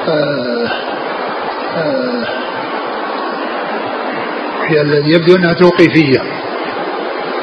[0.08, 0.40] آه،
[4.68, 6.22] هي الذي يبدو أنها توقيفية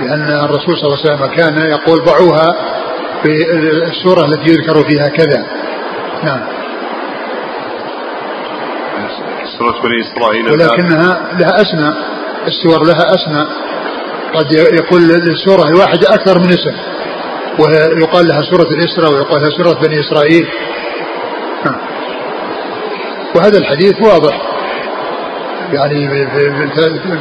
[0.00, 2.56] لأن الرسول صلى الله عليه وسلم كان يقول ضعوها
[3.22, 3.52] في
[3.90, 5.46] السوره التي يذكر فيها كذا.
[6.24, 6.40] نعم.
[9.58, 10.50] سورة بني إسرائيل.
[10.50, 11.94] ولكنها لها أسماء
[12.46, 13.48] السور لها أسماء.
[14.34, 16.76] قد يقول للسورة الواحدة أكثر من اسم.
[17.58, 20.48] ويقال لها سورة الإسراء ويقال لها سورة بني إسرائيل.
[23.34, 24.42] وهذا الحديث واضح.
[25.72, 26.26] يعني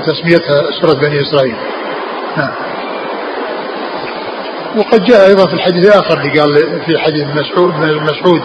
[0.06, 1.56] تسميتها سورة بني إسرائيل.
[2.38, 2.52] نعم.
[4.78, 8.42] وقد جاء أيضا في الحديث الآخر اللي قال في حديث مسعود مسعود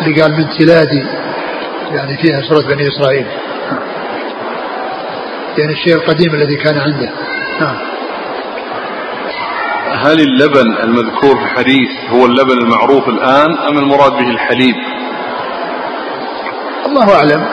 [0.00, 1.04] اللي قال من تلادي.
[1.92, 3.26] يعني فيها سورة بني إسرائيل.
[5.58, 7.10] يعني الشيء القديم الذي كان عنده.
[7.60, 7.93] نعم.
[10.04, 14.74] هل اللبن المذكور في الحديث هو اللبن المعروف الآن أم المراد به الحليب؟
[16.86, 17.44] الله أعلم.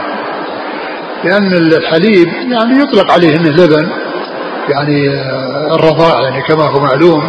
[1.23, 3.89] لأن الحليب يعني يطلق عليه أنه لبن
[4.69, 7.23] يعني آه، الرضاع يعني كما هو معلوم.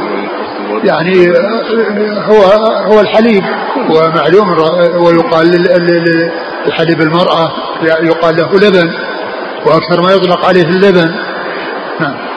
[0.84, 2.42] يعني آه، هو
[2.92, 3.44] هو الحليب.
[3.90, 4.48] ومعلوم
[4.96, 5.64] ويقال
[6.66, 8.90] لحليب المرأة يقال له لبن.
[9.66, 11.14] وأكثر ما يطلق عليه اللبن.
[12.00, 12.31] نعم.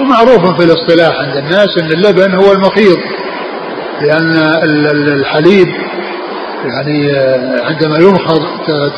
[0.00, 2.98] ومعروف في الاصطلاح عند الناس أن اللبن هو المخيض
[4.02, 4.36] لأن
[5.18, 5.68] الحليب
[6.64, 8.40] يعني آه، عندما ينخض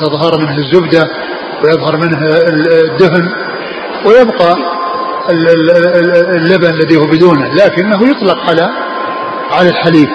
[0.01, 1.09] تظهر منه الزبدة
[1.65, 2.19] ويظهر منه
[2.85, 3.29] الدهن
[4.07, 4.57] ويبقى
[6.37, 8.71] اللبن الذي هو بدونه لكنه يطلق على
[9.51, 10.09] على الحليب.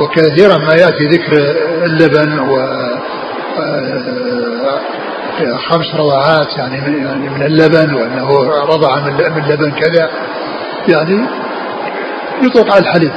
[0.00, 1.32] وكثيرا ما يأتي ذكر
[1.84, 3.02] اللبن و آه،
[5.68, 8.28] خمس رضعات يعني من, يعني من اللبن وأنه
[8.68, 10.10] رضع من اللبن كذا.
[10.88, 11.26] يعني
[12.42, 13.12] يطلق على الحليب.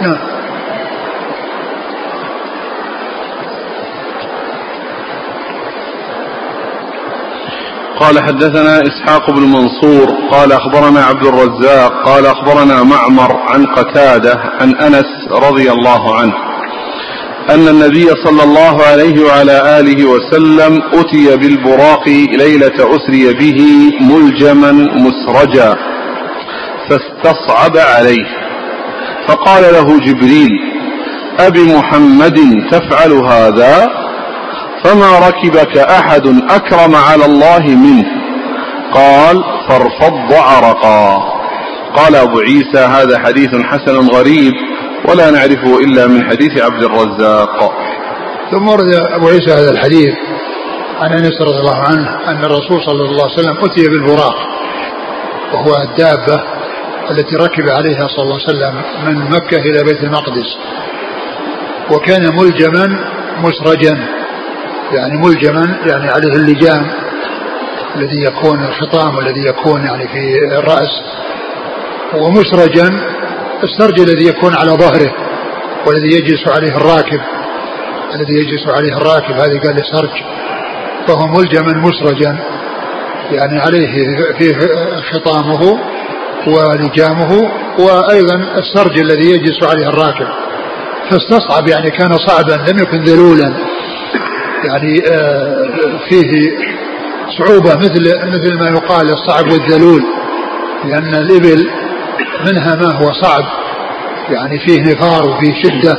[0.00, 0.18] نعم.
[8.00, 14.74] قال حدثنا إسحاق بن منصور قال أخبرنا عبد الرزاق قال أخبرنا معمر عن قتادة عن
[14.74, 16.45] أنس رضي الله عنه.
[17.50, 23.60] أن النبي صلى الله عليه وعلى آله وسلم أتي بالبراق ليلة أسري به
[24.00, 25.76] ملجما مسرجا
[26.88, 28.26] فاستصعب عليه
[29.28, 30.50] فقال له جبريل
[31.40, 32.38] ابمحمد
[32.70, 33.88] تفعل هذا؟
[34.84, 38.04] فما ركبك أحد أكرم على الله منه؟
[38.94, 41.18] قال فارفض عرقا.
[41.96, 44.52] قال أبو عيسى هذا حديث حسن غريب.
[45.08, 47.72] ولا نعرفه إلا من حديث عبد الرزاق.
[48.50, 50.14] ثم ورد أبو عيسى هذا الحديث
[51.00, 54.36] عن أنس رضي الله عنه أن الرسول صلى الله عليه وسلم أتي بالبراق
[55.52, 56.42] وهو الدابة
[57.10, 60.56] التي ركب عليها صلى الله عليه وسلم من مكة إلى بيت المقدس.
[61.90, 63.04] وكان ملجما
[63.38, 63.98] مسرجا
[64.92, 66.86] يعني ملجما يعني عليه اللجام
[67.96, 70.90] الذي يكون الخطام والذي يكون يعني في الرأس
[72.14, 72.88] ومسرجا
[73.62, 75.12] السرج الذي يكون على ظهره
[75.86, 77.20] والذي يجلس عليه الراكب.
[78.14, 80.22] الذي يجلس عليه الراكب هذه قال سرج.
[81.08, 82.38] فهو ملجما مسرجا
[83.30, 83.88] يعني عليه
[84.38, 84.58] فيه
[85.12, 85.78] خطامه
[86.46, 90.26] ولجامه وأيضا السرج الذي يجلس عليه الراكب.
[91.10, 93.54] فاستصعب يعني كان صعبا لم يكن ذلولا.
[94.64, 95.70] يعني آه،
[96.08, 96.58] فيه
[97.38, 100.02] صعوبة مثل مثل ما يقال الصعب والذلول
[100.84, 101.70] لأن الإبل
[102.46, 103.44] منها ما هو صعب
[104.30, 105.96] يعني فيه نفار وفيه شدة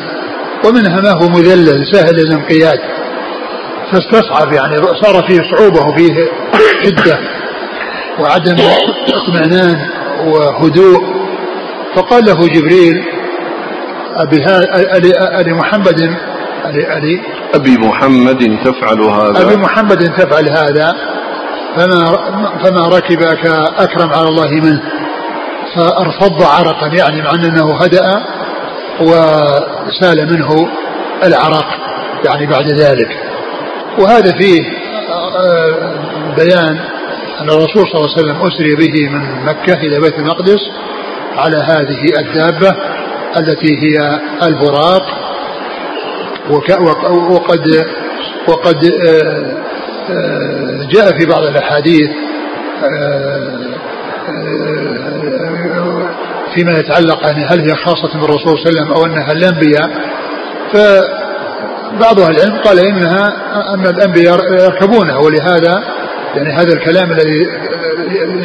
[0.65, 2.79] ومنها ما هو مذلل سهل الانقياد.
[3.91, 6.15] فاستصعب يعني صار فيه صعوبة وفيه
[6.83, 7.19] شدة
[8.19, 8.55] وعدم
[9.13, 9.77] اطمئنان
[10.25, 11.17] وهدوء.
[11.95, 13.03] فقال له جبريل
[14.15, 16.01] أبي, محمد
[16.65, 17.21] أبي, أبي,
[17.53, 20.93] أبي محمد تفعل هذا؟ أبي محمد تفعل هذا
[21.75, 22.05] فما
[22.63, 23.45] فما ركبك
[23.77, 24.81] أكرم على الله منه.
[25.75, 28.23] فأرفض عرقا يعني مع أنه هدأ
[29.01, 30.69] وسال منه
[31.23, 31.67] العرق
[32.25, 33.09] يعني بعد ذلك.
[33.99, 34.63] وهذا فيه
[36.37, 36.79] بيان
[37.41, 40.59] أن الرسول صلى الله عليه وسلم أسري به من مكة إلى بيت المقدس
[41.37, 42.75] على هذه الدابة
[43.37, 45.03] التي هي البراق
[47.09, 47.85] وقد
[48.47, 49.57] وقد آه،
[50.09, 52.09] آه، جاء في بعض الأحاديث
[52.83, 53.67] آه،
[56.53, 59.89] فيما يتعلق يعني هل هي خاصة بالرسول صلى الله عليه وسلم أو أنها الأنبياء؟
[60.73, 63.27] فبعض أهل العلم قال إنها
[63.73, 65.83] أن الأنبياء يركبونها ولهذا
[66.35, 67.45] يعني هذا الكلام الذي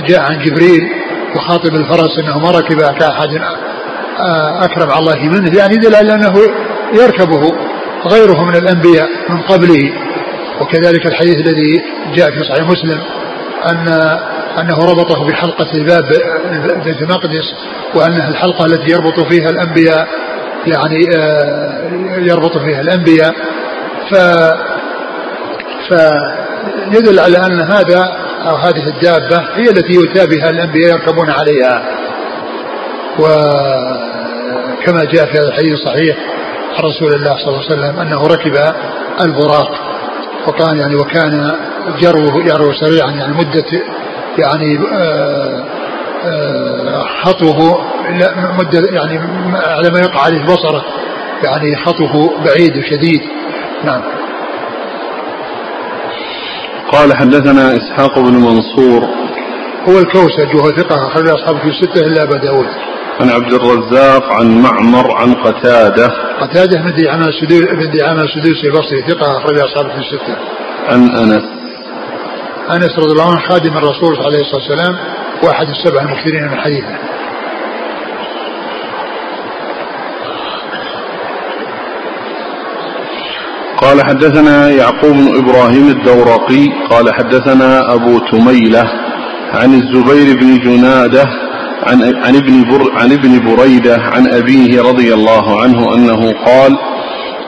[0.07, 0.89] جاء عن جبريل
[1.37, 3.29] يخاطب الفرس أنه ما ركب كأحد
[4.61, 6.35] أكرم على الله منه يعني دل على أنه
[7.03, 7.53] يركبه
[8.13, 9.93] غيره من الأنبياء من قبله.
[10.61, 11.83] وكذلك الحديث الذي
[12.15, 13.01] جاء في صحيح مسلم
[13.71, 13.89] أن
[14.61, 16.05] أنه ربطه بحلقة الباب
[16.85, 17.55] بيت المقدس
[17.95, 20.09] وأنها الحلقة التي يربط فيها الأنبياء
[20.67, 23.35] يعني آه، يربط فيها الأنبياء.
[24.11, 24.15] ف
[25.89, 28.13] فيدل على أن هذا
[28.49, 31.83] أو هذه الدابة هي التي يؤتى بها الأنبياء يركبون عليها.
[33.19, 36.17] وكما جاء في هذا الحديث الصحيح
[36.79, 38.75] عن رسول الله صلى الله عليه وسلم أنه ركب
[39.25, 39.71] البراق
[40.47, 41.53] وكان يعني وكان
[42.01, 43.65] جروه يرو سريعا يعني مدة
[44.39, 45.65] يعني آه،
[46.25, 47.79] آه، خطوه
[48.59, 49.19] مدة يعني
[49.55, 50.85] على ما يقع عليه بصره
[51.45, 53.21] يعني خطوه بعيد وشديد
[53.85, 54.03] نعم.
[56.93, 59.09] قال حدثنا إسحاق بن منصور.
[59.89, 62.67] هو الكوسج وهو ثقة أخرج أصحابه في الستة إلا أبا داود.
[63.21, 66.09] عن عبد الرزاق عن معمر عن قتادة.
[66.41, 70.37] قتادة بن دعامة السدوسي البصري ثقة أخرج أصحابه في الستة
[70.89, 71.62] عن أنس.
[72.71, 74.95] أنس رضي الله عنه خادم الرسول عليه الصلاة والسلام
[75.45, 76.99] وأحد السبع المكثرين من حديثه.
[83.77, 88.85] قال حدثنا يعقوب بن إبراهيم الدورقي قال حدثنا أبو تميلة
[89.53, 91.25] عن الزبير بن جنادة
[91.87, 96.77] عن عن ابن بر عن ابن بريدة عن أبيه رضي الله عنه أنه قال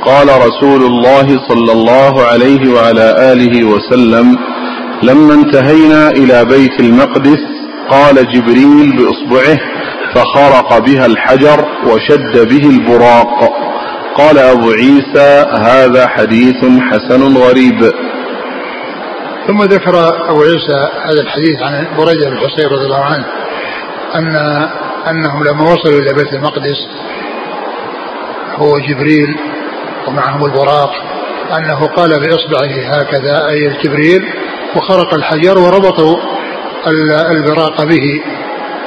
[0.04, 4.38] قال رسول الله صلى الله عليه وعلى آله وسلم
[5.04, 7.42] لما انتهينا إلى بيت المقدس
[7.90, 9.58] قال جبريل بإصبعه
[10.14, 13.52] فخرق بها الحجر وشد به البراق.
[14.14, 17.92] قال أبو عيسى هذا حديث حسن غريب.
[19.46, 19.94] ثم ذكر
[20.30, 23.24] أبو عيسى هذا الحديث عن بريدة بن حصين رضي الله عنه
[24.14, 24.36] أن
[25.10, 26.88] أنهم لما وصلوا إلى بيت المقدس
[28.56, 29.36] هو جبريل
[30.08, 30.90] ومعهم البراق
[31.58, 34.22] أنه قال بإصبعه هكذا أي جبريل
[34.76, 36.16] وخرق الحجر وربطوا
[37.30, 38.22] البراق به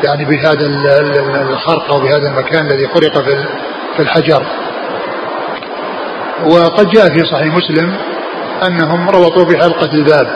[0.04, 0.66] يعني بهذا
[1.50, 3.24] الخرق أو بهذا المكان الذي خرق
[3.96, 4.44] في الحجر.
[6.46, 7.96] وقد جاء في صحيح مسلم
[8.68, 10.28] أنهم ربطوا بحلقة الباب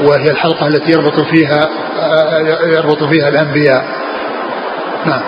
[0.00, 1.68] وهي الحلقة التي يربط فيها
[2.66, 3.84] يربط فيها الأنبياء.
[5.06, 5.22] نعم.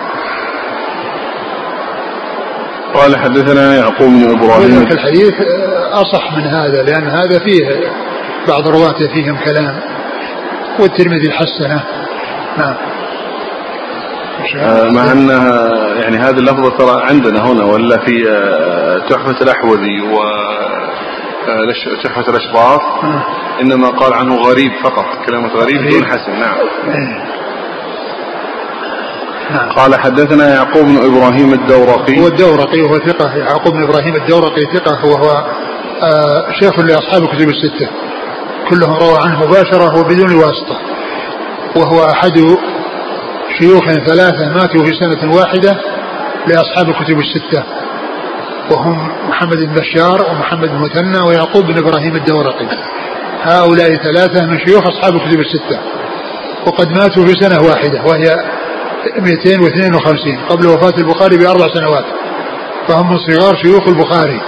[2.93, 4.87] قال حدثنا يعقوب بن إبراهيم.
[4.91, 5.33] الحديث
[5.91, 7.65] أصح من هذا لأن هذا فيه
[8.49, 9.79] بعض رواته فيهم كلام.
[10.79, 11.83] والترمذي حسنه.
[12.57, 12.75] نعم.
[14.57, 20.21] آه، مع أنها يعني هذه اللفظة ترى عندنا هنا ولا في آه، تحفة الأحوذي و
[21.47, 22.81] آه، تحفة الأشباط.
[23.61, 26.31] إنما قال عنه غريب فقط كلمة غريب دون حسن.
[26.31, 26.57] نعم.
[29.51, 29.69] نعم.
[29.69, 32.21] قال حدثنا يعقوب بن إبراهيم الدورقي.
[32.21, 33.35] هو الدورقي وهو ثقة.
[33.37, 35.43] يعقوب بن إبراهيم الدورقي ثقة وهو
[36.59, 37.89] شيخ لأصحاب الكتب الستة.
[38.69, 40.77] كلهم روى عنه مباشرة وبدون واسطة.
[41.75, 42.57] وهو أحد
[43.59, 45.77] شيوخ ثلاثة ماتوا في سنة واحدة
[46.47, 47.63] لأصحاب الكتب الستة.
[48.71, 52.67] وهم محمد بن بشار ومحمد بن مثنى ويعقوب بن إبراهيم الدورقي.
[53.41, 55.79] هؤلاء ثلاثة من شيوخ أصحاب الكتب الستة.
[56.67, 58.35] وقد ماتوا في سنة واحدة وهي
[59.19, 62.05] 252 قبل وفاة البخاري بأربع سنوات.
[62.87, 64.41] فهم من صغار شيوخ البخاري.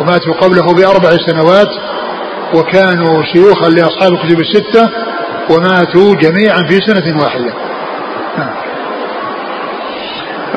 [0.00, 1.68] وماتوا قبله بأربع سنوات
[2.54, 4.90] وكانوا شيوخا لأصحاب الكتب الستة
[5.50, 7.54] وماتوا جميعا في سنة واحدة.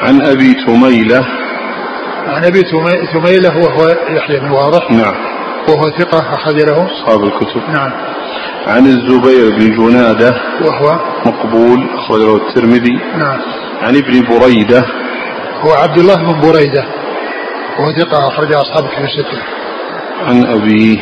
[0.01, 1.25] عن أبي تميلة
[2.27, 2.63] عن أبي
[3.13, 4.91] تميلة وهو يحيى بن واضح.
[4.91, 5.15] نعم.
[5.69, 6.85] وهو ثقة أخذ له.
[6.85, 7.61] أصحاب الكتب.
[7.69, 7.91] نعم.
[8.67, 10.41] عن الزبير بن جنادة.
[10.61, 11.87] وهو؟ مقبول.
[11.95, 12.99] أخرج له الترمذي.
[13.17, 13.39] نعم.
[13.81, 14.85] عن ابن بريدة.
[15.61, 16.85] هو عبد الله بن بريدة.
[17.79, 19.41] وهو ثقة أخرج أصحاب الكتب الستة.
[20.27, 20.99] عن أبيه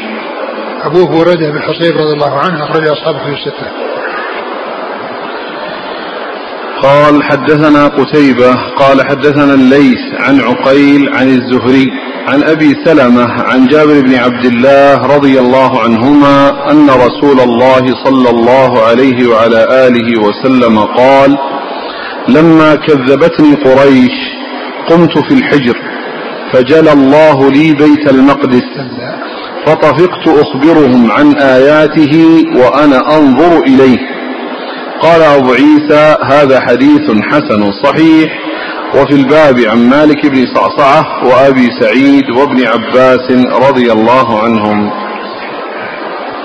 [0.85, 3.67] أبوه بريدة بن حصيب رضي الله عنه أخرج أصحاب الكتب الستة.
[6.81, 11.87] قال حدثنا قتيبة قال حدثنا الليث عن عقيل عن الزهري
[12.27, 18.29] عن أبي سلمة عن جابر بن عبد الله رضي الله عنهما أن رسول الله صلى
[18.29, 21.37] الله عليه وعلى آله وسلم قال
[22.27, 24.17] لما كذبتني قريش
[24.89, 25.75] قمت في الحجر
[26.51, 28.63] فجلى الله لي بيت المقدس.
[29.65, 33.97] فطفقت أخبرهم عن آياته وأنا أنظر إليه.
[35.01, 38.39] قال أبو عيسى هذا حديث حسن صحيح.
[38.95, 43.31] وفي الباب عن مالك بن صعصعة وأبي سعيد وابن عباس
[43.69, 44.91] رضي الله عنهم.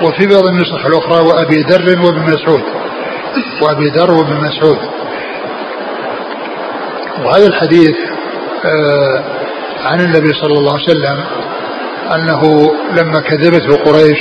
[0.03, 2.63] وفي بعض النسخ الأخرى وأبي ذر وابن مسعود.
[3.61, 4.77] وأبي ذر وابن مسعود.
[7.25, 7.95] وهذا الحديث
[8.65, 9.23] آه
[9.85, 11.23] عن النبي صلى الله عليه وسلم
[12.15, 14.19] أنه لما كذبته قريش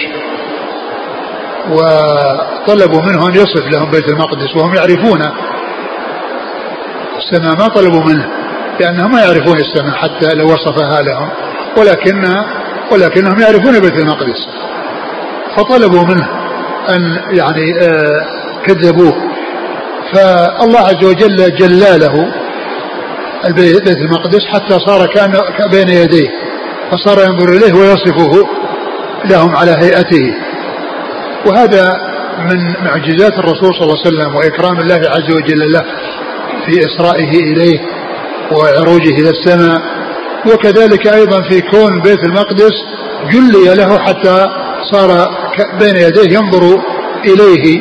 [1.71, 5.23] وطلبوا منه أن يصف لهم بيت المقدس وهم يعرفون
[7.19, 8.29] السماء ما طلبوا منه
[8.81, 11.29] لأنهم ما يعرفون السماء حتى لو وصفها لهم
[11.77, 12.25] ولكن
[12.93, 14.49] ولكنهم يعرفون بيت المقدس.
[15.57, 16.29] فطلبوا منه
[16.89, 18.27] أن يعني آه
[18.67, 19.15] كذبوه.
[20.13, 22.33] فالله عز وجل جلاله
[23.49, 25.33] بيت المقدس حتى صار كان
[25.71, 26.31] بين يديه.
[26.91, 28.49] فصار ينظر إليه ويصفه
[29.25, 30.35] لهم على هيئته.
[31.47, 31.85] وهذا
[32.51, 35.85] من معجزات الرسول صلى الله عليه وسلم وإكرام الله عز وجل له
[36.67, 37.79] في إسرائه إليه
[38.53, 39.81] وعروجه إلى السماء.
[40.47, 42.73] وكذلك أيضا في كون بيت المقدس
[43.33, 44.47] جلي له حتى
[44.91, 45.29] صار
[45.81, 46.81] بين يديه ينظر
[47.25, 47.81] إليه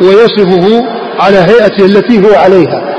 [0.00, 0.86] ويصفه
[1.18, 2.94] على هيئته التي هو عليها.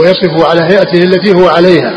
[0.00, 1.92] ويصفه على هيئته التي هو عليها.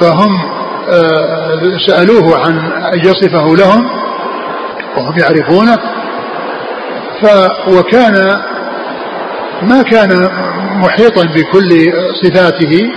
[0.00, 2.58] فهم آه، سألوه عن
[2.92, 3.90] أن يصفه لهم
[4.96, 5.76] وهم يعرفونه.
[7.22, 7.26] ف
[7.68, 8.40] وكان
[9.62, 10.28] ما كان
[10.82, 11.92] محيطا بكل
[12.22, 12.90] صفاته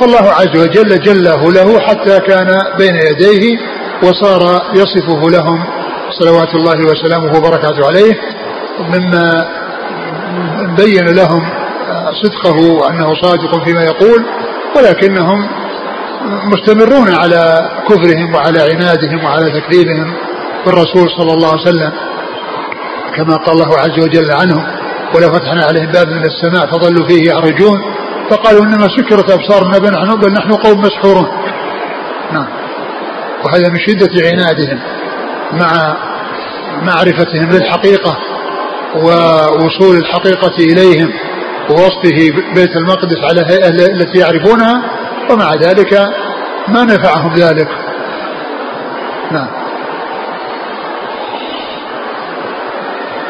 [0.00, 3.58] فالله عز وجل جله له حتى كان بين يديه
[4.02, 5.64] وصار يصفه لهم.
[6.10, 8.14] صلوات الله وسلامه وبركاته عليه
[8.88, 9.48] مما
[10.76, 11.48] بين لهم
[12.22, 14.24] صدقه وأنه صادق فيما يقول
[14.76, 15.48] ولكنهم
[16.24, 20.14] مستمرون على كفرهم وعلى عنادهم وعلى تكذيبهم
[20.66, 21.92] بالرسول صلى الله عليه وسلم
[23.16, 24.66] كما قال الله عز وجل عنهم
[25.14, 27.78] ولو فتحنا عليهم باب من السماء فظلوا فيه يعرجون
[28.30, 31.28] فقالوا إنما سكرت أبصارنا بل نحن بل نحن قوم مسحورون.
[32.32, 32.46] نعم.
[33.44, 34.78] وهذا من شدة عنادهم
[35.52, 35.96] مع
[36.82, 38.18] معرفتهم للحقيقة
[38.94, 41.12] ووصول الحقيقة إليهم
[41.70, 44.97] ووصفه بيت المقدس على هيئة التي يعرفونها
[45.30, 45.92] ومع ذلك
[46.68, 47.68] ما نفعهم ذلك.
[49.32, 49.48] نعم.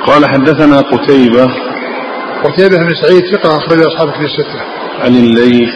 [0.07, 1.51] قال حدثنا قتيبة.
[2.44, 4.61] قتيبة بن سعيد ثقة أخرج أصحاب في الستة.
[5.05, 5.70] عن الليث.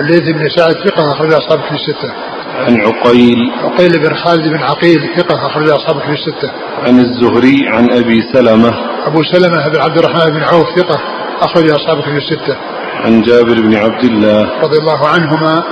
[0.00, 2.12] الليث بن سعد ثقة أخرج أصحاب في الستة.
[2.58, 3.52] عن عقيل.
[3.64, 6.52] عقيل بن خالد بن عقيل ثقة أخرج أصحاب في الستة.
[6.86, 8.74] عن الزهري عن أبي سلمة.
[9.06, 11.00] أبو سلمة بن عبد الرحمن بن عوف ثقة
[11.40, 12.77] أخرج أصحاب في الستة.
[13.04, 14.60] عن جابر بن عبد الله.
[14.60, 15.62] رضي الله عنهما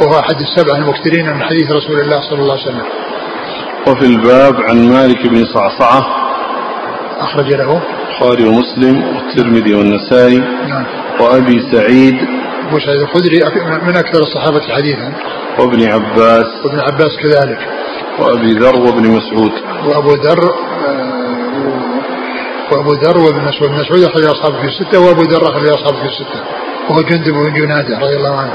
[0.00, 2.86] وهو أحد السبعة المكثرين من حديث رسول الله صلى الله عليه وسلم.
[3.88, 6.06] وفي الباب عن مالك بن صعصعة.
[7.18, 7.82] أخرج له.
[8.10, 10.38] البخاري ومسلم والترمذي والنسائي.
[10.38, 10.86] نعم.
[11.20, 12.14] وأبي سعيد.
[12.68, 13.38] أبو سعيد الخدري
[13.82, 15.12] من أكثر الصحابة حديثا.
[15.58, 16.46] وابن عباس.
[16.64, 17.58] وابن عباس كذلك.
[18.18, 19.52] وأبي ذر وابن مسعود.
[19.86, 20.54] وأبو ذر
[22.72, 23.70] وأبو ذر وابن مسعود.
[23.70, 26.40] مسعود أخرج أصحابه في الستة وأبو ذر أخرج أصحابه في الستة
[26.88, 28.52] وهو جندب بن جنادة رضي الله عنه.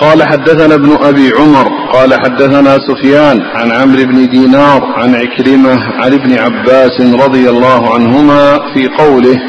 [0.00, 6.12] قال حدثنا ابن أبي عمر قال حدثنا سفيان عن عمرو بن دينار عن عكرمة عن
[6.12, 9.40] ابن عباس رضي الله عنهما في قوله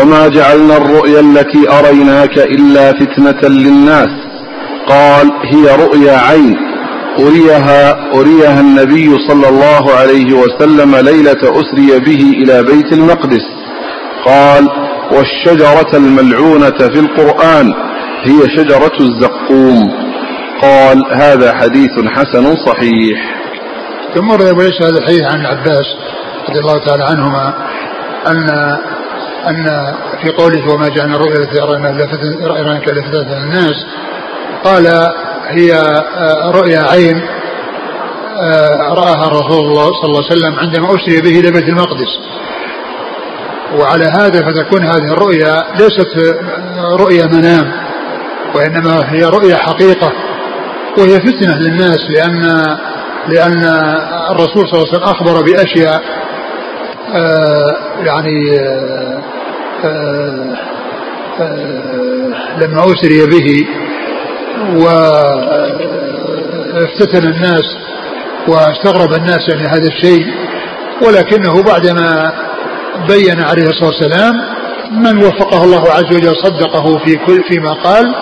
[0.00, 4.10] وما جعلنا الرؤيا التي أريناك إلا فتنة للناس.
[4.88, 6.73] قال هي رؤيا عين.
[7.18, 13.42] أريها أريها النبي صلى الله عليه وسلم ليلة أسري به إلى بيت المقدس.
[14.26, 14.68] قال
[15.10, 17.74] والشجرة الملعونة في القرآن
[18.24, 19.92] هي شجرة الزقوم.
[20.62, 23.34] قال هذا حديث حسن صحيح.
[24.14, 25.86] ثم عيسى هذا الحديث عن عباس
[26.48, 27.54] رضي الله تعالى عنهما
[28.26, 28.50] ان
[29.48, 33.86] أن في قوله وما جعلنا الرؤيا التي اريناك لفتنه الناس
[34.64, 35.08] قال
[35.48, 35.72] هي
[36.54, 37.20] رؤيا عين
[38.90, 42.18] رآها رسول الله صلى الله عليه وسلم عندما اسري به إلى بيت المقدس.
[43.78, 46.36] وعلى هذا فتكون هذه الرؤيا ليست
[47.00, 47.72] رؤيا منام
[48.54, 50.12] وإنما هي رؤيا حقيقة
[50.98, 52.40] وهي فتنة للناس لأن
[53.28, 53.64] لأن
[54.30, 56.02] الرسول صلى الله عليه وسلم أخبر بأشياء
[57.14, 59.22] آه يعني آه
[59.84, 61.64] آه
[62.60, 63.66] لما أسري به
[66.74, 67.76] وافتتن الناس
[68.48, 70.26] واستغرب الناس يعني هذا الشيء
[71.06, 72.32] ولكنه بعدما
[73.08, 74.34] بين عليه الصلاة والسلام
[74.90, 78.14] من وفقه الله عز وجل صدقه في كل فيما قال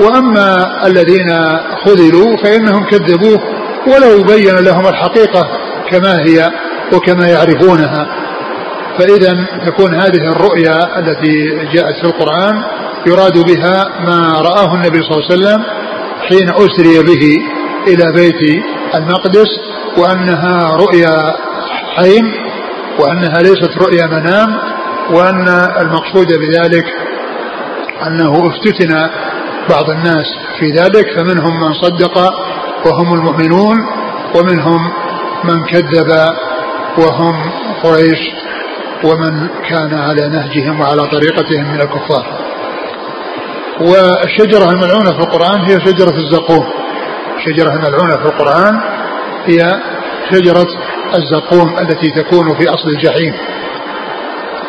[0.00, 3.40] وأما الذين خذلوا فإنهم كذبوه
[3.86, 5.48] ولو بين لهم الحقيقة
[5.90, 6.50] كما هي
[6.92, 8.06] وكما يعرفونها.
[8.98, 12.62] فإذا تكون هذه الرؤيا التي جاءت في القرآن
[13.06, 15.64] يراد بها ما رآه النبي صلى الله عليه وسلم
[16.28, 17.36] حين أسري به
[17.86, 19.48] إلى بيت المقدس
[19.98, 21.16] وأنها رؤيا
[21.96, 22.24] حين
[22.98, 24.58] وأنها ليست رؤيا منام
[25.10, 25.48] وأن
[25.80, 26.84] المقصود بذلك
[28.06, 29.08] أنه افتتن
[29.70, 30.26] بعض الناس
[30.58, 32.18] في ذلك فمنهم من صدق
[32.86, 33.76] وهم المؤمنون
[34.34, 34.92] ومنهم
[35.44, 36.10] من كذب
[36.98, 37.50] وهم
[37.82, 38.18] قريش
[39.04, 42.47] ومن كان على نهجهم وعلى طريقتهم من الكفار.
[43.80, 46.64] والشجرة الملعونة في القرآن هي شجرة الزقوم.
[47.36, 48.80] الشجرة الملعونة في القرآن
[49.46, 49.80] هي
[50.32, 50.66] شجرة
[51.14, 53.34] الزقوم التي تكون في أصل الجحيم.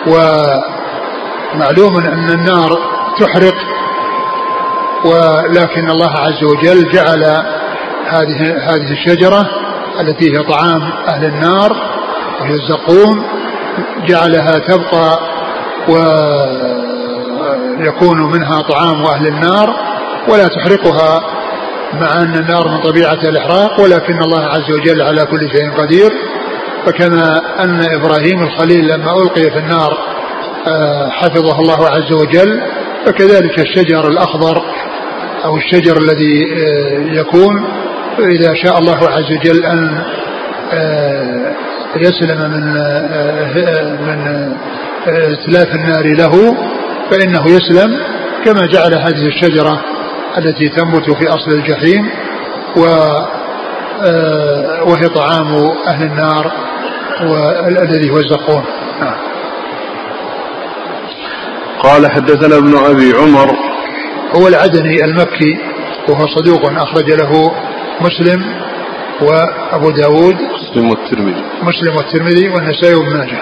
[0.08, 2.70] ومعلوم أن النار
[3.20, 3.56] تحرق
[5.06, 7.24] ولكن الله عز وجل جعل
[8.08, 9.50] هذه هذه الشجرة
[10.00, 11.72] التي هي طعام أهل النار
[12.42, 13.24] وهي الزقوم
[14.08, 15.20] جعلها تبقى
[17.80, 19.76] ويكون منها طعام أهل النار
[20.28, 21.22] ولا تحرقها
[21.94, 26.12] مع أن النار من طبيعة الإحراق ولكن الله عز وجل على كل شيء قدير.
[26.86, 29.98] فكما أن إبراهيم الخليل لما ألقي في النار
[30.68, 32.62] آه، حفظه الله عز وجل
[33.06, 34.62] فكذلك الشجر الأخضر
[35.46, 37.66] أو الشجر الذي آه، يكون
[38.20, 40.04] إذا شاء الله عز وجل أن
[40.74, 41.56] آه،
[41.96, 42.74] يسلم من
[44.08, 44.54] من
[45.08, 46.58] اتلاف النار له
[47.12, 48.00] فإنه يسلم
[48.46, 49.82] كما جعل هذه الشجرة
[50.38, 52.10] التي تنبت في أصل الجحيم
[52.78, 52.82] و
[54.86, 55.56] وهي طعام
[55.88, 56.52] أهل النار
[57.22, 58.64] والذي هو الزقوم.
[59.02, 59.18] نعم.
[61.84, 63.56] قال حدثنا ابن أبي عمر.
[64.36, 65.58] هو العدني المكي
[66.10, 67.52] وهو صدوق أخرج له
[68.02, 68.44] مسلم
[69.22, 71.44] وأبو داود مسلم والترمذي.
[71.64, 73.42] مسلم والترمذي والنسائي وابن ماجه.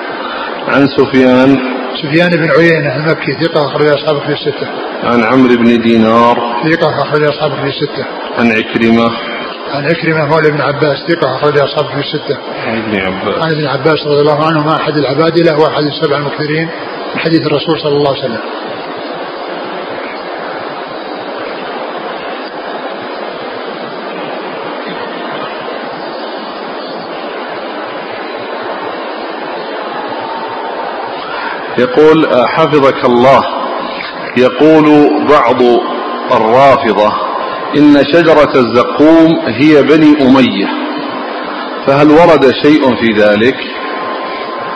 [0.68, 4.68] عن سفيان سفيان بن عيينة المكي ثقة أخرج أصحابه في الستة.
[5.04, 6.36] عن عمرو بن دينار.
[6.72, 8.06] ثقة أخرج أصحابه في الستة.
[8.38, 9.12] عن عكرمة.
[9.72, 12.38] عن عكرمة مولى ابن عباس ثقة أخرج أصحابه في الستة.
[12.68, 13.46] عن ابن عباس.
[13.46, 16.70] عن ابن عباس رضي الله عنه ما أحد العبادلة وأحد السبع المكثرين
[17.14, 18.42] من حديث الرسول صلى الله عليه وسلم.
[31.80, 33.44] يقول آه، حفظك الله.
[34.38, 35.62] يقول بعض
[36.32, 37.14] الرافضة
[37.78, 40.68] إن شجرة الزقوم هي بني أمية.
[41.88, 43.56] فهل ورد شيء في ذلك؟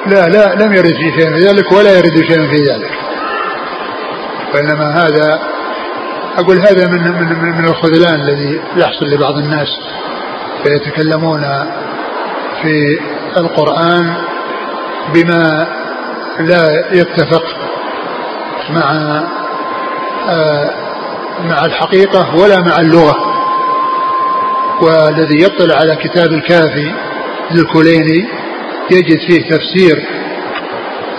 [0.07, 2.91] لا لا لم يرد في شيء في ذلك ولا يرد شيء في ذلك.
[4.53, 5.39] وإنما هذا
[6.37, 9.67] أقول هذا من من من الخذلان الذي يحصل لبعض الناس.
[10.63, 11.41] فيتكلمون
[12.61, 12.99] في
[13.37, 14.13] القرآن
[15.13, 15.67] بما
[16.45, 17.43] لا يتفق
[18.69, 18.91] مع
[20.29, 20.69] آه،
[21.43, 23.15] مع الحقيقة ولا مع اللغة.
[24.81, 26.91] والذي يطلع على كتاب الكافي
[27.51, 28.27] للكليني
[28.91, 30.07] يجد فيه تفسير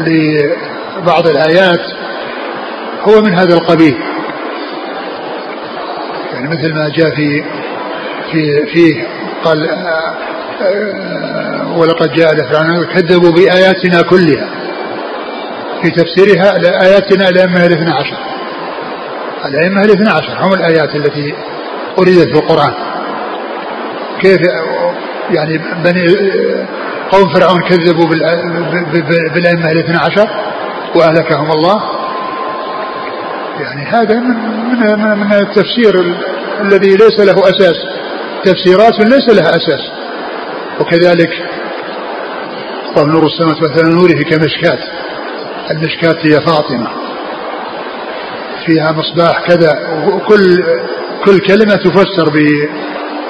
[0.01, 1.81] لبعض الآيات
[3.03, 3.99] هو من هذا القبيل.
[6.33, 7.45] يعني مثل ما جاء في
[8.33, 9.07] في فيه
[9.45, 10.15] قال آه،
[10.63, 14.62] آه، ولقد جاء فرعون كذبوا بآياتنا كلها.
[15.83, 18.17] في تفسيرها لآياتنا الأئمة الاثنى عشر.
[19.45, 20.37] الأئمة الاثنى عشر.
[20.41, 21.35] هم الآيات التي
[21.99, 22.75] أريدت في القرآن.
[24.21, 24.41] كيف
[25.31, 26.07] يعني بني
[27.11, 28.07] قوم فرعون كذبوا
[29.35, 30.29] بالأئمة الاثنى عشر
[30.95, 31.83] وأهلكهم الله.
[33.61, 34.37] يعني هذا من
[34.81, 36.17] من من التفسير
[36.61, 37.77] الذي ليس له أساس.
[38.45, 39.91] تفسيرات ليس لها أساس.
[40.81, 41.31] وكذلك
[42.97, 44.79] قال نور السماوات مثل نوره كمشكات.
[45.71, 46.89] المشكاة هي فاطمة.
[48.67, 49.73] فيها مصباح كذا
[50.07, 50.65] وكل
[51.25, 52.31] كل كلمة تفسر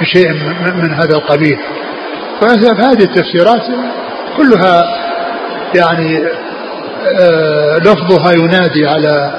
[0.00, 0.32] بشيء
[0.74, 1.58] من هذا القبيل.
[2.40, 3.62] فهذه التفسيرات
[4.36, 4.84] كلها
[5.74, 6.24] يعني
[7.20, 9.34] آه، لفظها ينادي على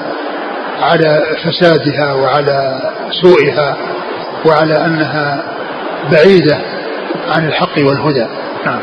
[0.82, 2.80] على فسادها وعلى
[3.22, 3.78] سوءها
[4.46, 5.44] وعلى أنها
[6.12, 6.60] بعيدة
[7.30, 8.28] عن الحق والهدى.
[8.66, 8.80] نعم.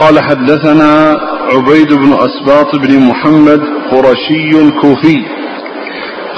[0.00, 1.20] قال حدثنا
[1.54, 5.24] عبيد بن أسباط بن محمد قرشي كوفي.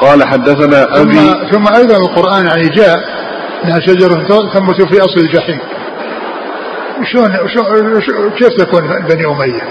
[0.01, 2.99] قال حدثنا أبي ثم, ثم أيضا القرآن يعني جاء
[3.65, 4.15] أنها شجرة
[4.55, 5.59] تنبت في أصل الجحيم.
[7.13, 7.31] شلون
[8.39, 9.63] كيف تكون بني أمية؟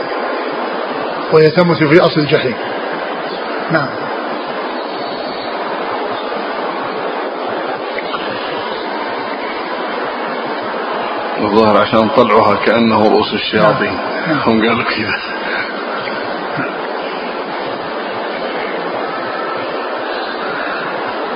[1.33, 2.55] وهي تنبت في أصل الجحيم.
[3.71, 3.87] نعم.
[11.41, 13.93] الظاهر عشان طلعوها كأنه رؤوس الشياطين.
[14.27, 14.39] نعم.
[14.45, 15.11] هم قالوا كذا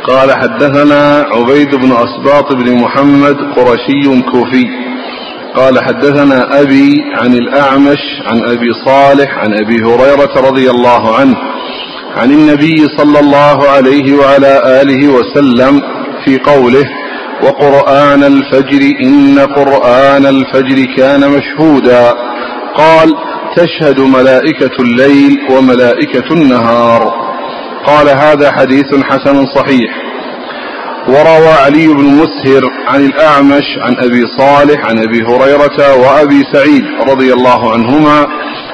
[0.03, 4.67] قال حدثنا عبيد بن أسباط بن محمد قرشي كوفي.
[5.55, 11.35] قال حدثنا أبي عن الأعمش عن أبي صالح عن أبي هريرة رضي الله عنه
[12.17, 15.81] عن النبي صلى الله عليه وعلى آله وسلم
[16.25, 16.85] في قوله
[17.43, 22.13] وقرآن الفجر إن قرآن الفجر كان مشهودا.
[22.75, 23.15] قال
[23.55, 27.13] تشهد ملائكة الليل وملائكة النهار.
[27.85, 30.05] قال هذا حديث حسن صحيح.
[31.07, 37.33] وروى علي بن مسهر عن الأعمش عن أبي صالح عن أبي هريرة وأبي سعيد رضي
[37.33, 38.27] الله عنهما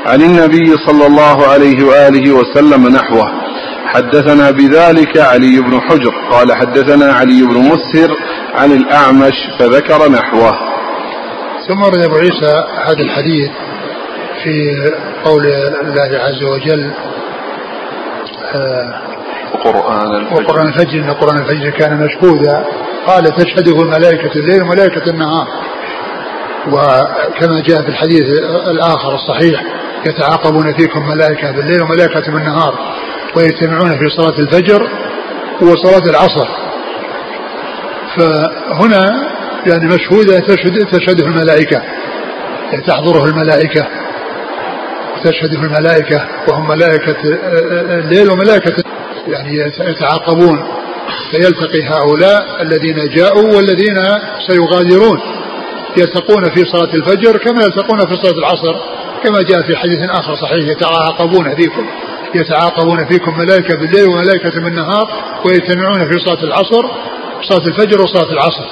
[0.06, 3.41] عن النبي صلى الله عليه وآله وسلم نحوه.
[3.86, 8.18] حدثنا بذلك علي بن حجر قال حدثنا علي بن مسهر
[8.56, 10.52] عن الأعمش فذكر نحوه.
[11.68, 13.50] ثم ورد أبو عيسى هذا الحديث
[14.44, 14.76] في
[15.26, 15.46] قول
[15.82, 16.92] الله عز وجل
[18.56, 19.02] آه
[19.54, 20.42] وقرآن الفجر.
[20.42, 22.66] وقرآن الفجر إن قرآن الفجر كان مشهودا.
[23.08, 25.48] قال تشهده ملائكة الليل وملائكة النهار.
[26.68, 28.26] وكما جاء في الحديث
[28.68, 29.64] الآخر الصحيح
[30.06, 32.74] يتعاقبون فيكم ملائكة بالليل وملائكة بالنهار.
[33.36, 34.88] ويجتمعون في صلاة الفجر
[35.62, 36.48] وصلاة العصر.
[38.18, 39.06] فهنا
[39.68, 41.82] يعني مشهودة تشهد تشهده الملائكة.
[42.88, 43.88] تحضره الملائكة
[45.24, 47.16] تشهده الملائكة وهم ملائكة
[48.00, 48.84] الليل وملائكة
[49.28, 50.64] يعني يتعاقبون.
[51.32, 53.96] فيلتقي هؤلاء الذين جاءوا والذين
[54.48, 55.20] سيغادرون.
[55.98, 58.76] يلتقون في صلاة الفجر كما يلتقون في صلاة العصر
[59.24, 61.86] كما جاء في حديث آخر صحيح يتعاقبون فيكم.
[62.36, 65.08] يتعاقبون فيكم ملائكة بالليل وملائكة بالنهار
[65.46, 66.86] ويجتمعون في صلاة العصر
[67.42, 68.66] صلاة الفجر وصلاة العصر.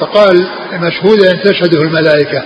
[0.00, 2.42] فقال مشهود أن تشهده الملائكة.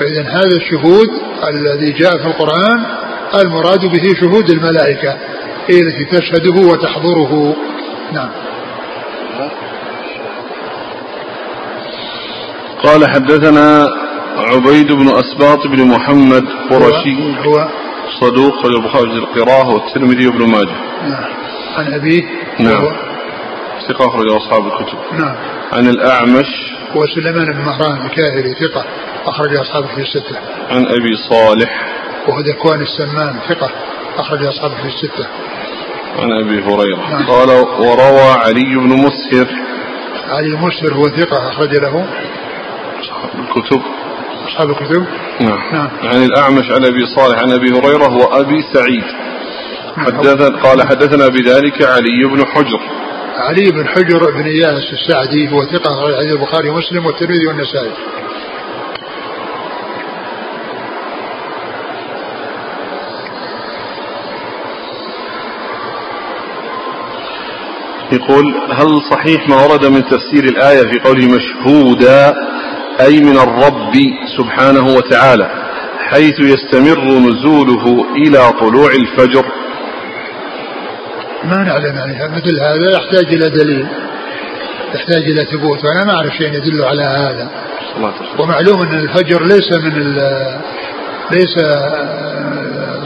[0.00, 1.08] فإذا هذا الشهود
[1.48, 2.86] الذي جاء في القرآن
[3.34, 5.16] المراد به شهود الملائكة
[5.68, 7.56] هي التي تشهده وتحضره.
[8.12, 8.30] نعم.
[12.82, 13.88] قال حدثنا
[14.36, 17.16] عبيد بن أسباط بن محمد قرشي.
[17.46, 17.68] هو
[18.20, 20.76] صدوق خرج البخاري في القراءة والترمذي وابن ماجه.
[21.02, 21.24] نعم.
[21.76, 22.22] عن أبيه.
[22.58, 22.84] نعم.
[23.88, 24.98] ثقة أخرج أصحاب الكتب.
[25.12, 25.36] نعم.
[25.72, 26.46] عن الأعمش.
[26.96, 28.84] هو سليمان بن مهران الكاهلي ثقة
[29.26, 30.36] أخرج أصحابه في الستة.
[30.70, 31.88] عن أبي صالح.
[32.28, 33.70] وهو ذكوان السمان ثقة
[34.18, 35.26] أخرج أصحابه في الستة.
[36.18, 37.10] عن أبي هريرة.
[37.10, 37.26] نعم.
[37.26, 37.50] قال
[37.80, 39.46] وروى علي بن مسهر.
[40.28, 42.06] علي مسهر هو ثقة أخرج له.
[43.00, 43.82] أصحاب الكتب.
[44.48, 45.06] أصحاب الكتب.
[45.40, 45.58] نعم.
[45.72, 45.90] نعم.
[46.02, 49.04] عن الأعمش عن أبي صالح عن أبي هريرة وأبي سعيد.
[49.96, 52.80] حدثنا قال حدثنا بذلك علي بن حجر.
[53.36, 57.92] علي بن حجر بن إياس السعدي هو ثقة حديث البخاري ومسلم والترمذي والنسائي.
[68.12, 72.34] يقول هل صحيح ما ورد من تفسير الآية في قوله مشهودا
[73.00, 73.94] أي من الرب
[74.38, 75.50] سبحانه وتعالى
[75.98, 79.44] حيث يستمر نزوله إلى طلوع الفجر.
[81.44, 83.86] ما نعلم يعني مثل هذا يحتاج إلى دليل
[84.94, 87.50] يحتاج إلى ثبوت وأنا ما أعرف شيء يدل على هذا.
[88.38, 90.14] ومعلوم أن الفجر ليس من
[91.30, 91.54] ليس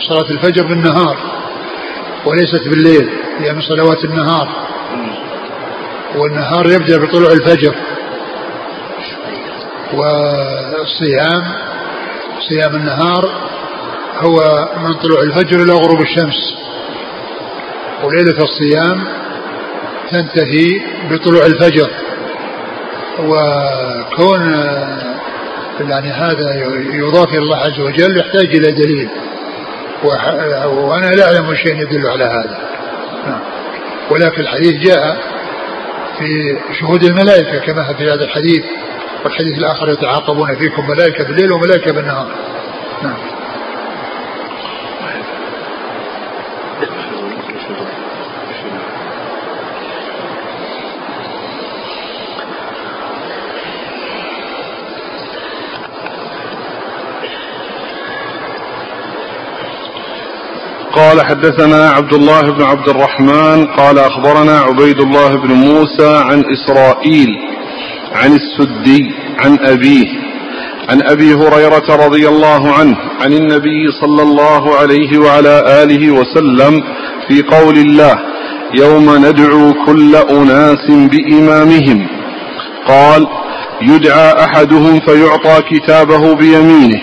[0.09, 1.16] صلاة الفجر بالنهار
[2.26, 4.49] وليست بالليل هي من صلوات النهار.
[6.16, 7.74] والنهار يبدأ بطلوع الفجر.
[9.95, 11.43] والصيام
[12.49, 13.30] صيام النهار
[14.18, 16.55] هو من طلوع الفجر إلى غروب الشمس.
[18.05, 19.05] وليلة الصيام
[20.11, 20.80] تنتهي
[21.11, 21.90] بطلوع الفجر.
[23.18, 24.40] وكون
[25.80, 26.55] يعني هذا
[26.93, 29.09] يضاف إلى الله عز وجل يحتاج إلى دليل.
[30.74, 32.59] وأنا لا أعلم شيء يدل على هذا.
[33.26, 33.40] نعم.
[34.11, 35.16] ولكن الحديث جاء
[36.18, 38.64] في شهود الملائكة كما في هذا الحديث.
[39.24, 42.28] والحديث الآخر يتعاقبون فيكم ملائكة بالليل وملائكة بالنهار
[43.02, 43.16] نعم.
[60.92, 67.51] قال حدثنا عبد الله بن عبد الرحمن قال أخبرنا عبيد الله بن موسى عن إسرائيل
[68.14, 70.06] عن السدي عن أبيه
[70.88, 76.82] عن أبي هريرة رضي الله عنه عن النبي صلى الله عليه وعلى آله وسلم
[77.28, 78.18] في قول الله
[78.74, 82.06] يوم ندعو كل أناس بإمامهم.
[82.88, 83.26] قال
[83.82, 87.00] يدعى أحدهم فيعطى كتابه بيمينه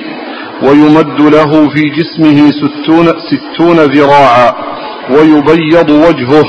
[0.64, 4.53] ويمد له في جسمه ستون, ستون ذراعا
[5.10, 6.45] ويبيض وجهه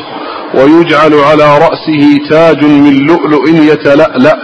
[0.54, 4.36] ويجعل على رأسه تاج من لؤلؤ يتلألأ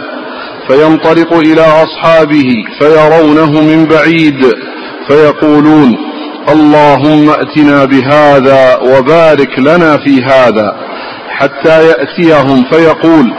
[0.67, 2.49] فينطلق إلى أصحابه
[2.79, 4.53] فيرونه من بعيد
[5.07, 5.97] فيقولون
[6.49, 10.75] اللهم ائتنا بهذا وبارك لنا في هذا.
[11.29, 13.33] حتى يأتيهم فيقول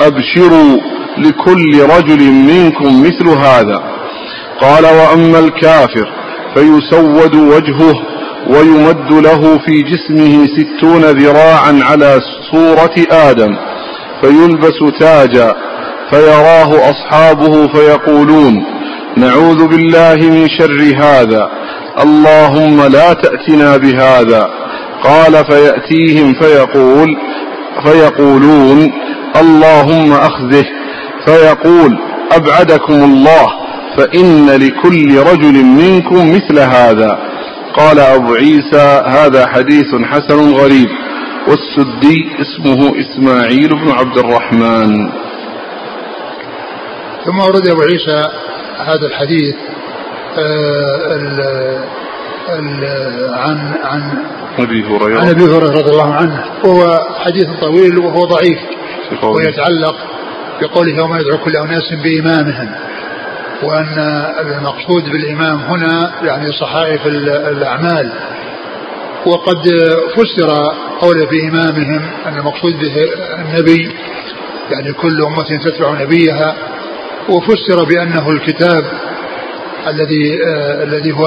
[0.00, 0.78] أبشروا
[1.18, 3.82] لكل رجل منكم مثل هذا.
[4.60, 6.08] قال وأما الكافر
[6.54, 8.11] فيسود وجهه
[8.50, 12.20] ويمد له في جسمه ستون ذراعا على
[12.52, 13.56] صورة آدم
[14.22, 15.54] فيلبس تاجا
[16.10, 18.64] فيراه أصحابه فيقولون
[19.16, 21.50] نعوذ بالله من شر هذا
[22.02, 24.50] اللهم لا تأتنا بهذا.
[25.04, 27.16] قال فيأتيهم فيقول
[27.84, 28.92] فيقولون
[29.40, 30.64] اللهم أخذه.
[31.26, 31.98] فيقول
[32.32, 33.46] أبعدكم الله
[33.96, 37.31] فإن لكل رجل منكم مثل هذا.
[37.76, 40.88] قال أبو عيسى هذا حديث حسن غريب
[41.48, 45.10] والسدي اسمه إسماعيل بن عبد الرحمن.
[47.24, 48.28] ثم ورد أبو عيسى
[48.78, 49.54] هذا الحديث
[50.38, 51.40] آه ال
[52.48, 52.84] ال
[53.34, 54.02] عن عن
[54.58, 55.20] أبي هريرة.
[55.20, 58.58] عن أبي هريرة رضي الله عنه وهو حديث طويل وهو ضعيف
[59.22, 59.96] ويتعلق
[60.60, 62.70] بقوله يوم يدعو كل أناس بإمامهم
[63.62, 63.98] وأن
[64.40, 68.12] المقصود بالإمام هنا يعني صحائف الأعمال.
[69.26, 69.58] وقد
[70.16, 70.50] فسر
[71.00, 72.94] قوله بإمامهم أن المقصود به
[73.38, 73.90] النبي
[74.70, 76.54] يعني كل أمة تتبع نبيها
[77.28, 78.84] وفسر بأنه الكتاب
[79.88, 81.26] الذي آه الذي هو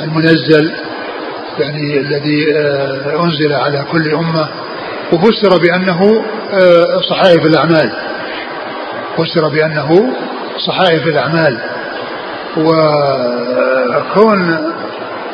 [0.00, 0.72] المنزل
[1.58, 4.48] يعني الذي آه أنزل على كل أمة
[5.12, 7.92] وفسر بأنه آه صحائف الأعمال.
[9.18, 10.12] فسر بأنه
[10.58, 11.58] صحائف الأعمال.
[13.96, 14.58] وكون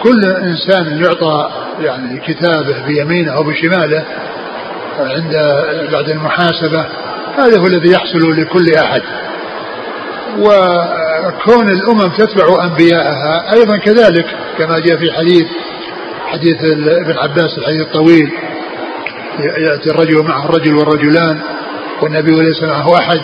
[0.03, 1.51] كل إنسان يعطى
[1.81, 4.05] يعني كتابه بيمينه أو بشماله
[4.99, 5.33] عند
[5.93, 6.87] بعد المحاسبة
[7.39, 9.03] هذا هو الذي يحصل لكل أحد.
[10.39, 14.27] وكون الأمم تتبع أنبياءها أيضا كذلك
[14.59, 15.47] كما جاء في حديث
[16.27, 18.33] حديث ابن عباس الحديث الطويل
[19.59, 21.41] يأتي الرجل ومعه الرجل والرجلان
[22.03, 23.21] والنبي ليس معه أحد.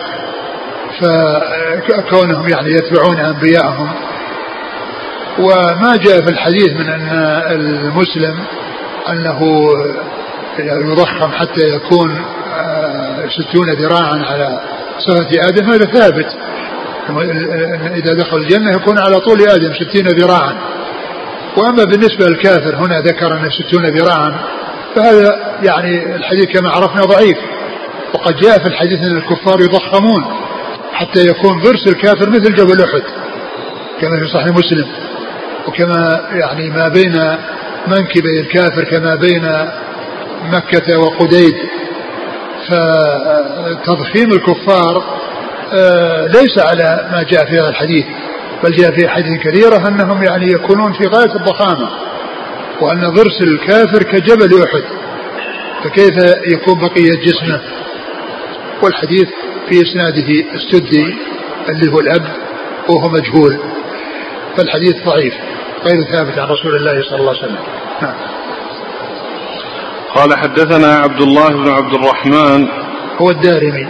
[1.00, 3.90] فكونهم يعني يتبعون أنبياءهم.
[5.38, 7.08] وما جاء في الحديث من أن
[7.50, 8.38] المسلم
[9.08, 9.68] أنه
[10.58, 12.24] يضخم حتى يكون
[13.28, 14.60] ستون ذراعا على
[14.98, 16.36] صفة آدم هذا ثابت.
[17.96, 20.54] إذا دخل الجنة يكون على طول آدم ستين ذراعا.
[21.56, 24.34] وأما بالنسبة للكافر هنا ذكر أن ستون ذراعا
[24.96, 27.38] فهذا يعني الحديث كما عرفنا ضعيف.
[28.14, 30.24] وقد جاء في الحديث أن الكفار يضخمون.
[30.98, 33.02] حتى يكون ضرس الكافر مثل جبل أحد
[34.00, 34.86] كما في صحيح مسلم.
[35.68, 37.36] وكما يعني ما بين
[37.86, 39.42] منكبي الكافر كما بين
[40.52, 41.54] مكة وقديد.
[42.68, 45.18] فتضخيم الكفار
[46.26, 48.04] ليس على ما جاء في هذا الحديث
[48.64, 51.88] بل جاء في حديث كثيرة أنهم يعني يكونون في غاية الضخامة
[52.80, 54.84] وأن ضرس الكافر كجبل أحد.
[55.84, 57.60] فكيف يكون بقية جسمه؟
[58.82, 59.28] والحديث
[59.68, 61.14] في إسناده السدي
[61.68, 62.36] اللي هو الأب
[62.88, 63.58] وهو مجهول
[64.56, 65.34] فالحديث ضعيف
[65.84, 67.58] غير ثابت عن رسول الله صلى الله عليه وسلم.
[68.02, 68.14] نعم.
[70.14, 72.68] قال حدثنا عبد الله بن عبد الرحمن.
[73.18, 73.86] هو الدارمي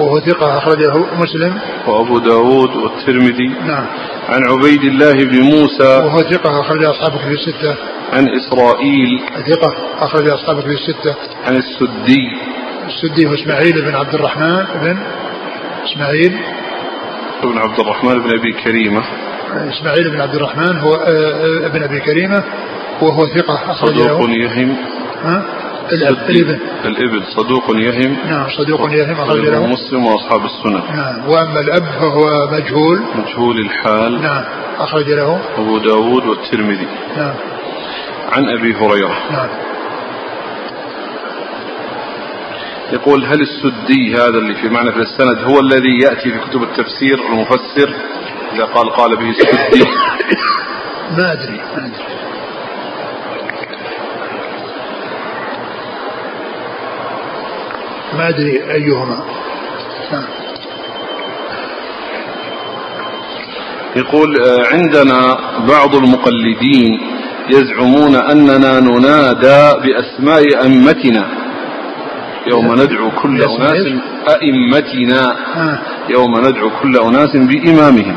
[0.00, 1.58] وهو ثقة أخرجه مسلم.
[1.86, 3.48] وأبو داود والترمذي.
[3.48, 3.86] نعم.
[4.28, 5.96] عن عبيد الله بن موسى.
[6.04, 7.76] وهو ثقة أخرج أصحابه في الستة.
[8.12, 9.20] عن إسرائيل.
[9.48, 11.14] ثقة أخرج أصحابه في الستة.
[11.46, 12.57] عن السدي.
[12.88, 14.98] السدي هو إسماعيل بن عبد الرحمن بن
[15.84, 16.38] إسماعيل.
[17.42, 19.02] بن عبد الرحمن بن أبي كريمة.
[19.52, 20.94] إسماعيل بن عبد الرحمن هو
[21.66, 22.42] ابن أبي كريمة
[23.00, 24.76] وهو ثقة أخرج صدوق يهم.
[25.24, 25.42] ها؟
[25.92, 26.58] الإبن.
[26.84, 28.16] الإبن صدوق يهم.
[28.28, 33.02] نعم صدوق يهم أخرج له مسلم وأصحاب السنن نعم وأما الأب فهو مجهول.
[33.14, 34.22] مجهول الحال.
[34.22, 34.44] نعم
[34.78, 36.86] أخرج له أبو داود والترمذي.
[37.16, 37.34] نعم.
[38.32, 39.18] عن أبي هريرة.
[39.32, 39.48] نعم.
[42.92, 47.26] يقول هل السدي هذا اللي في معنى في السند هو الذي يأتي في كتب التفسير
[47.26, 47.94] المفسر؟
[48.54, 49.84] إذا قال قال به السدي.
[51.16, 51.56] ما أدري.
[51.56, 52.18] ما أدري
[58.14, 59.24] ما أدري أيهما.
[63.96, 64.36] يقول
[64.72, 67.00] عندنا بعض المقلدين
[67.50, 71.47] يزعمون أننا ننادى بأسماء أئمتنا
[72.46, 73.86] يوم ندعو كل أناس
[74.28, 75.36] أئمتنا.
[76.08, 78.16] يوم ندعو كل أناس بإمامهم.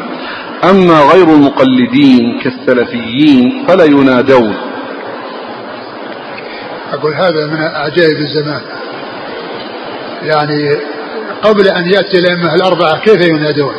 [0.69, 4.55] أما غير المقلدين كالسلفيين فلا ينادون.
[6.93, 8.61] أقول هذا من عجائب الزمان.
[10.23, 10.75] يعني
[11.41, 13.73] قبل أن يأتي الأئمة الأربعة كيف ينادون؟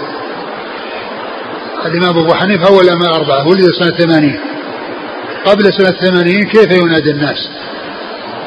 [1.86, 4.40] الإمام أبو حنيفة أول الأئمة الأربعة ولد سنة ثمانين.
[5.47, 7.49] قبل سنة ثمانين كيف ينادي الناس؟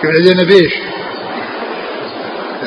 [0.04, 0.74] ينادون بإيش؟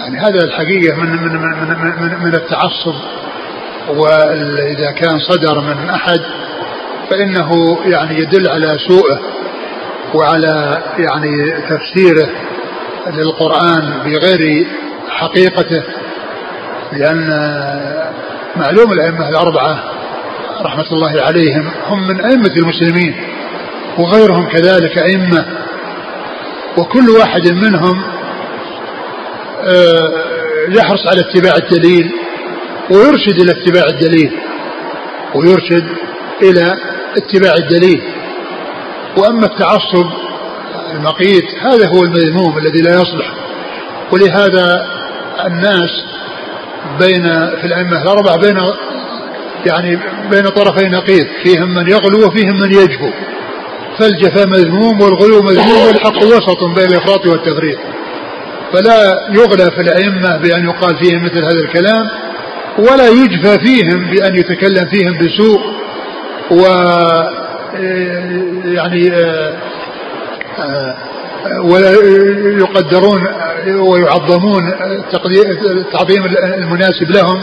[0.09, 1.69] يعني هذا الحقيقة من من من
[2.01, 2.95] من, من التعصب.
[3.89, 6.21] وإذا كان صدر من أحد
[7.11, 9.21] فإنه يعني يدل على سوءه
[10.15, 12.29] وعلى يعني تفسيره
[13.07, 14.67] للقرآن بغير
[15.09, 15.83] حقيقته
[16.93, 17.29] لأن
[18.57, 19.85] معلوم الأئمة الأربعة
[20.63, 23.15] رحمة الله عليهم هم من أئمة المسلمين
[23.99, 25.45] وغيرهم كذلك أئمة.
[26.79, 28.18] وكل واحد منهم
[30.69, 32.11] يحرص على اتباع الدليل
[32.91, 34.33] ويرشد إلى اتباع الدليل
[35.35, 35.85] ويرشد
[36.43, 36.75] إلى
[37.17, 38.03] اتباع الدليل.
[39.17, 40.07] وأما التعصب
[40.95, 43.35] المقيت هذا هو المذموم الذي لا يصلح.
[44.13, 44.87] ولهذا
[45.47, 45.91] الناس
[47.01, 47.23] بين
[47.61, 48.57] في الأئمة الأربعة بين
[49.67, 49.99] يعني
[50.31, 53.11] بين طرفي نقيض فيهم من يغلو وفيهم من يجفو
[53.99, 57.79] فالجفاء مذموم والغلو مذموم والحق وسط بين الإفراط والتفريط.
[58.73, 62.09] فلا يغلى في الأئمة بأن يقال فيهم مثل هذا الكلام
[62.79, 65.61] ولا يجفى فيهم بأن يتكلم فيهم بسوء
[66.51, 66.62] و
[68.64, 69.12] يعني
[71.62, 71.91] ولا
[72.61, 73.27] يقدرون
[73.77, 74.73] ويعظمون
[75.64, 77.43] التعظيم المناسب لهم.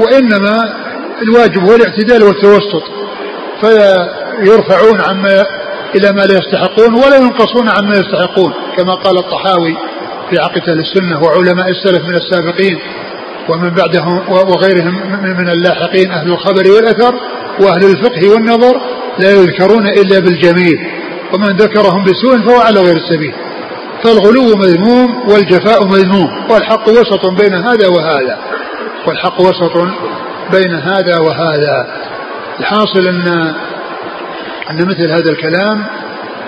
[0.00, 0.74] وإنما
[1.22, 2.82] الواجب هو الاعتدال والتوسط
[3.60, 5.44] فيرفعون عما
[5.94, 9.76] إلى ما لا يستحقون ولا ينقصون عما يستحقون كما قال الطحاوي
[10.30, 12.78] في عقيدة السنة وعلماء السلف من السابقين
[13.48, 17.14] ومن بعدهم وغيرهم من اللاحقين أهل الخبر والأثر
[17.60, 18.80] وأهل الفقه والنظر
[19.18, 20.78] لا يذكرون إلا بالجميل
[21.34, 23.34] ومن ذكرهم بسوء فهو على غير السبيل.
[24.04, 28.38] فالغلو مذموم والجفاء مذموم والحق وسط بين هذا وهذا
[29.06, 29.76] والحق وسط
[30.52, 31.86] بين هذا وهذا.
[32.60, 33.54] الحاصل أن
[34.70, 35.84] أن مثل هذا الكلام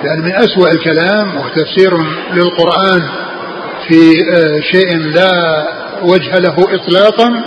[0.04, 1.98] يعني من أسوأ الكلام وتفسير
[2.34, 3.02] للقرآن
[3.88, 5.30] في آه، شيء لا
[6.02, 7.44] وجه له إطلاقا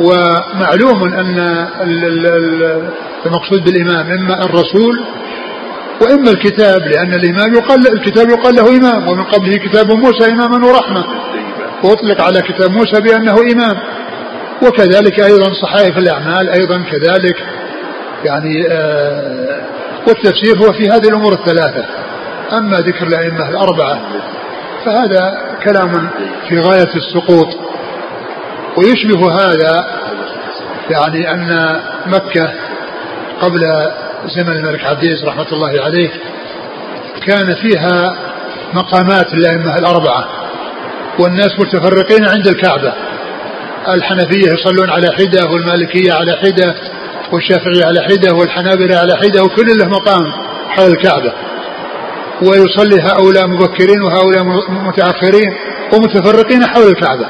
[0.00, 1.38] ومعلوم أن
[3.26, 5.04] المقصود بالإمام إما الرسول
[6.00, 11.04] وإما الكتاب لأن الإمام يقال الكتاب يقال له إمام ومن قبله كتاب موسى إماما ورحمة.
[11.84, 13.76] وأطلق على كتاب موسى بأنه إمام.
[14.62, 17.36] وكذلك أيضا صحائف الأعمال أيضا كذلك
[18.26, 19.60] يعني آه
[20.08, 21.84] والتفسير هو في هذه الأمور الثلاثة.
[22.52, 24.00] أما ذكر الأئمة الأربعة
[24.84, 26.08] فهذا كلام
[26.48, 27.48] في غاية السقوط.
[28.76, 29.86] ويشبه هذا
[30.90, 32.52] يعني أن مكة
[33.40, 33.60] قبل
[34.36, 36.10] زمن الملك عبد العزيز رحمة الله عليه
[37.26, 38.16] كان فيها
[38.74, 40.24] مقامات للأئمة الأربعة
[41.18, 42.92] والناس متفرقين عند الكعبة.
[43.88, 46.74] الحنفية يصلون على حدة والمالكية على حدة.
[47.32, 50.32] والشافعية على حدة والحنابلة على حدة وكل له مقام
[50.68, 51.32] حول الكعبة.
[52.42, 55.54] ويصلي هؤلاء مبكرين وهؤلاء متأخرين
[55.92, 57.26] ومتفرقين حول الكعبة.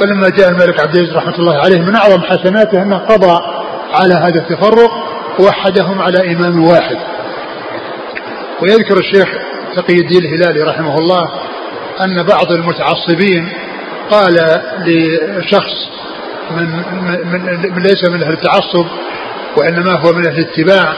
[0.00, 3.40] فلما جاء الملك عبد العزيز رحمة الله عليه من أعظم حسناته أنه قضى
[3.92, 4.90] على هذا التفرق
[5.40, 6.96] وحدهم على إمام واحد.
[8.62, 9.28] ويذكر الشيخ
[9.76, 11.22] تقي الدين الهلالي رحمه الله
[12.04, 13.48] أن بعض المتعصبين
[14.10, 15.88] قال لشخص
[16.50, 16.66] من,
[17.32, 18.86] من, من ليس من أهل التعصب
[19.56, 20.94] وإنما هو من أهل الاتباع.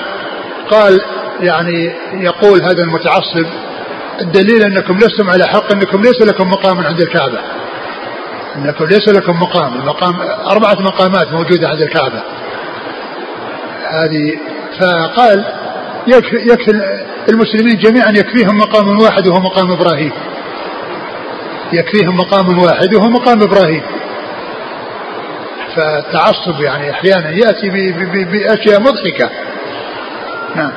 [0.70, 1.00] قال
[1.40, 3.46] يعني يقول هذا المتعصب
[4.20, 7.38] الدليل أنكم لستم على حق أنكم ليس لكم مقام عند الكعبة.
[8.56, 10.14] أنكم ليس لكم مقام المقام
[10.50, 12.22] أربعة مقامات موجودة عند الكعبة.
[13.86, 14.38] هذه
[14.80, 15.44] فقال
[16.06, 16.70] يكفي, يكفي
[17.28, 20.12] المسلمين جميعا يكفيهم مقام واحد وهو مقام إبراهيم.
[21.72, 23.82] يكفيهم مقام واحد وهو مقام إبراهيم.
[25.76, 27.70] فالتعصب يعني أحيانا يأتي
[28.24, 29.30] بأشياء مضحكة.
[30.56, 30.72] نعم.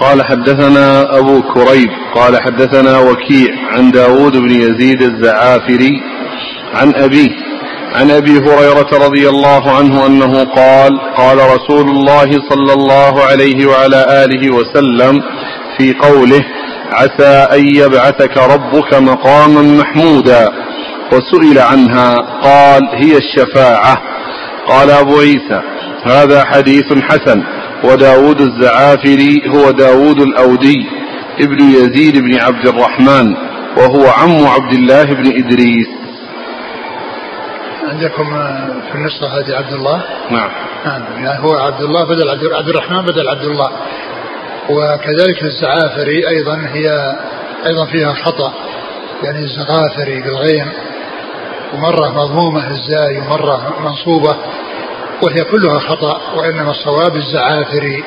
[0.00, 6.02] قال حدثنا أبو كريب قال حدثنا وكيع عن داود بن يزيد الزعافري
[6.74, 7.51] عن أبيه
[7.94, 14.24] عن أبي هريرة رضي الله عنه أنه قال قال رسول الله صلى الله عليه وعلى
[14.24, 15.22] آله وسلم
[15.78, 16.40] في قوله
[16.92, 20.48] عسى أن يبعثك ربك مقاما محمودا.
[21.12, 24.02] وسئل عنها قال هي الشفاعة.
[24.68, 25.60] قال أبو عيسى
[26.06, 27.42] هذا حديث حسن
[27.84, 30.86] وداود الزعافري هو داود الأودي
[31.40, 33.34] ابن يزيد بن عبد الرحمن
[33.76, 36.01] وهو عم عبد الله بن إدريس.
[37.92, 38.24] عندكم
[38.90, 40.50] في النسخة هذه عبد الله؟ نعم.
[40.84, 41.24] نعم.
[41.24, 43.70] يعني هو عبد الله بدل عبد الرحمن بدل عبد الله.
[44.70, 47.16] وكذلك الزعافري أيضا هي
[47.66, 48.52] أيضا فيها خطأ.
[49.22, 50.66] يعني الزغافري بالغين
[51.74, 54.36] ومرة مضمومة الزاي ومرة منصوبة
[55.22, 58.04] وهي كلها خطأ وإنما الصواب الزعافري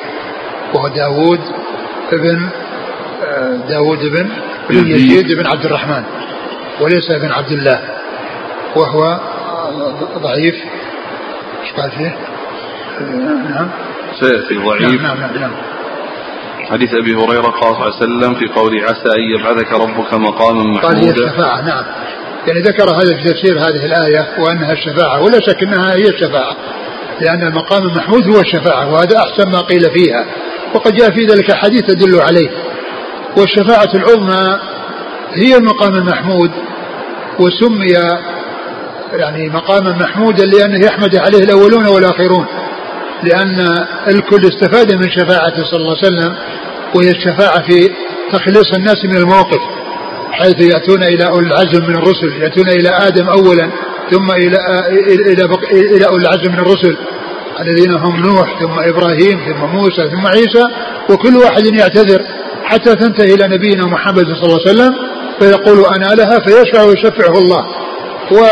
[0.74, 1.40] وهو داود
[2.12, 2.48] ابن
[3.24, 4.30] آه، داود بن
[4.70, 5.32] يزيد.
[5.32, 6.02] بن عبد الرحمن
[6.80, 7.80] وليس ابن عبد الله
[8.76, 9.20] وهو
[10.18, 10.54] ضعيف.
[11.76, 12.16] قال فيه؟
[13.54, 13.70] نعم
[14.20, 15.52] سيأتي ضعيف نعم نعم, نعم.
[16.70, 20.62] حديث أبي هريرة قال صلى الله عليه وسلم في قول عسى أن يبعثك ربك مقاما
[20.62, 21.84] محمودا قال هي الشفاعة نعم.
[22.46, 26.56] يعني ذكر هذا في تفسير هذه الآية وأنها الشفاعة ولا شك أنها هي الشفاعة
[27.20, 30.26] لأن المقام المحمود هو الشفاعة وهذا أحسن ما قيل فيها.
[30.74, 32.50] وقد جاء في ذلك حديث تدل عليه.
[33.36, 34.58] والشفاعة العظمى
[35.32, 36.50] هي المقام المحمود
[37.38, 37.96] وسمي
[39.12, 42.46] يعني مقاما محمودا لأنه يحمد عليه الأولون والآخرون.
[43.22, 46.36] لأن الكل استفاد من شفاعته صلى الله عليه وسلم
[46.94, 47.90] وهي الشفاعة في
[48.32, 49.60] تخليص الناس من الموقف
[50.30, 53.70] حيث يأتون إلى أولي العزم من الرسل يأتون إلى آدم أولا
[54.10, 54.56] ثم إلى
[55.32, 56.96] إلى إلى أولي العزم من الرسل
[57.60, 60.64] الذين هم نوح ثم إبراهيم ثم موسى ثم عيسى
[61.10, 62.22] وكل واحد يعتذر
[62.64, 64.94] حتى تنتهي إلى نبينا محمد صلى الله عليه وسلم
[65.40, 67.66] فيقول أنا لها فيشفع ويشفعه الله.
[68.32, 68.46] و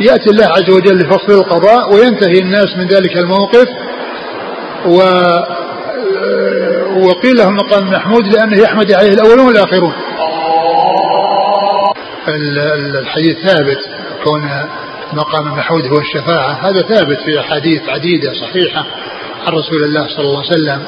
[0.00, 3.68] يأتي الله عز وجل لفصل القضاء وينتهي الناس من ذلك الموقف
[4.86, 4.98] و
[7.06, 9.92] وقيل له مقام محمود لأنه يحمد عليه الأولون والآخرون.
[12.28, 13.78] الحديث ثابت
[14.24, 14.50] كون
[15.12, 16.52] مقام محمود هو الشفاعة.
[16.52, 18.84] هذا ثابت في أحاديث عديدة صحيحة
[19.46, 20.82] عن رسول الله صلى الله عليه وسلم.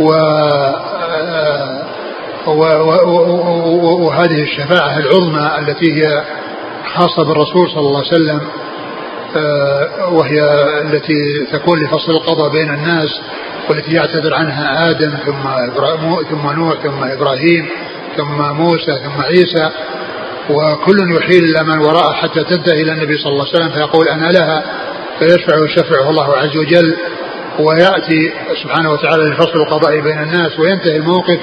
[0.00, 0.12] و
[4.06, 6.24] وهذه الشفاعة العظمى التي هي
[6.94, 8.40] خاصة بالرسول صلى الله عليه وسلم
[9.36, 10.40] آه، وهي
[10.82, 13.20] التي تكون لفصل القضاء بين الناس
[13.70, 15.42] والتي يعتذر عنها آدم ثم
[16.30, 17.68] ثم نوح ثم إبراهيم
[18.16, 19.70] ثم موسى ثم عيسى
[20.50, 24.32] وكل يحيل إلى من وراءه حتى تنتهي إلى النبي صلى الله عليه وسلم فيقول أنا
[24.32, 24.62] لها
[25.18, 26.96] فيشفع ويشفعه الله عز وجل
[27.58, 28.32] ويأتي
[28.62, 31.38] سبحانه وتعالى لفصل القضاء بين الناس وينتهي الموقف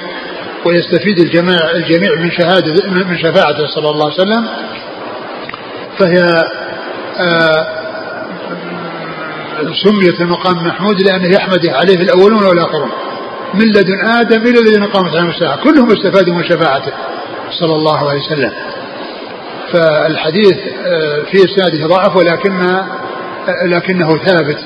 [0.64, 4.48] ويستفيد الجميع من شهادة من شفاعته صلى الله عليه وسلم
[5.98, 6.44] فهي
[7.20, 7.66] آه،
[9.84, 12.90] سميت المقام محمود لأنه يحمد عليه الأولون والآخرون.
[13.54, 15.56] من لدن آدم إلى الذين قامت عليهم الساعة.
[15.64, 16.92] كلهم استفادوا من شفاعته
[17.50, 18.52] صلى الله عليه وسلم.
[19.72, 22.86] فالحديث آه، في إسناده ضعف ولكن آه،
[23.64, 24.58] لكنه ثابت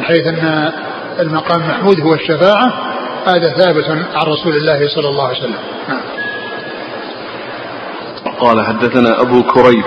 [0.00, 0.72] بحيث أن
[1.20, 2.72] المقام محمود هو الشفاعة.
[3.26, 5.56] هذا ثابت عن رسول الله صلى الله عليه وسلم.
[5.88, 6.00] نعم.
[8.40, 9.84] قال حدثنا أبو كريب.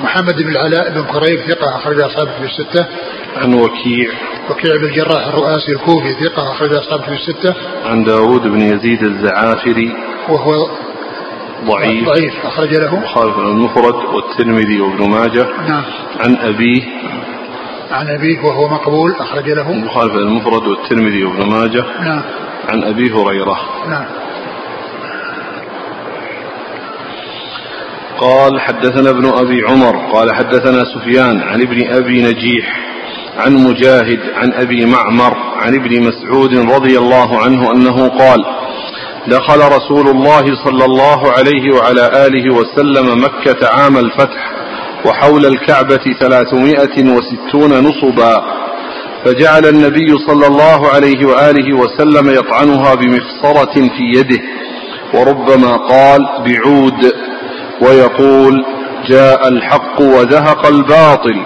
[0.00, 2.86] محمد بن العلاء بن كريب ثقة أخرج أصحابه في الستة.
[3.36, 4.10] عن وكيع.
[4.50, 7.54] وكيع بن الجراح الرؤاسي الكوفي ثقة أخرج أصحابه في الستة.
[7.84, 9.92] عن داوود بن يزيد الزعافري.
[10.28, 10.52] وهو
[11.64, 15.46] ضعيف ضعيف أخرج له مخالف المفرد والترمذي وابن ماجه.
[15.68, 15.84] نعم.
[16.20, 16.82] عن أبيه.
[17.90, 19.72] عن أبيه وهو مقبول أخرج له.
[19.72, 21.84] مخالف المفرد والترمذي وابن ماجه.
[22.00, 22.22] نعم.
[22.68, 23.58] عن أبي هريرة.
[23.88, 24.23] نعم.
[28.20, 32.80] قال حدثنا ابن أبي عمر قال حدثنا سفيان عن ابن أبي نجيح
[33.36, 38.44] عن مجاهد عن أبي معمر عن ابن مسعود رضي الله عنه أنه قال
[39.26, 44.52] دخل رسول الله صلى الله عليه وعلى آله وسلم مكة عام الفتح
[45.06, 48.42] وحول الكعبة ثلاثمائة وستون نصبا
[49.24, 54.40] فجعل النبي صلى الله عليه وآله وسلم يطعنها بمخصرة في يده
[55.14, 57.12] وربما قال بعود
[57.80, 58.64] ويقول
[59.06, 61.42] جاء الحق وزهق الباطل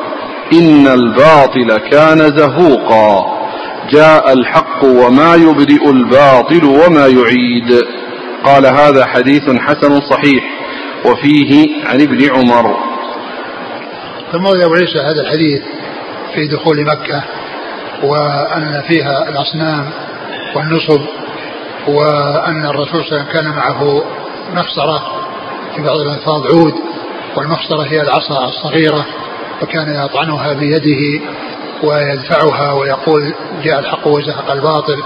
[0.52, 3.38] إن الباطل كان زهوقا.
[3.90, 7.84] جاء الحق وما يبدئ الباطل وما يعيد.
[8.44, 10.44] قال هذا حديث حسن صحيح
[11.04, 12.76] وفيه عن ابن عمر.
[14.32, 15.62] ثم أبو عيسى هذا الحديث
[16.34, 17.24] في دخول مكة
[18.02, 19.90] وأن فيها الأصنام
[20.56, 21.00] والنصب
[21.88, 24.04] وأن الرسول صلى الله عليه وسلم كان معه
[24.54, 25.17] مخصرة
[25.78, 26.74] في بعض الألفاظ عود
[27.36, 29.06] والمخصرة هي العصا الصغيرة
[29.60, 31.24] فكان يطعنها بيده
[31.82, 35.02] ويدفعها ويقول جاء الحق وزهق الباطل.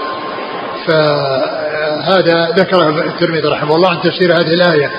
[0.87, 4.91] فهذا ذكره الترمذي رحمه الله عن تفسير هذه الآية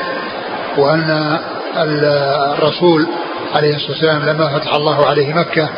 [0.78, 1.38] وأن
[1.76, 3.06] الرسول
[3.54, 5.68] عليه الصلاة والسلام لما فتح الله عليه مكة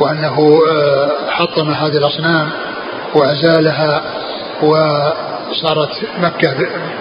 [0.00, 2.50] وأنه آه، حطم هذه الأصنام
[3.14, 4.02] وأزالها
[4.62, 6.54] وصارت مكة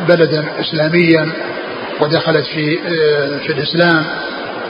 [0.08, 1.32] بلدا إسلاميا
[2.02, 4.06] ودخلت في آه، في الإسلام.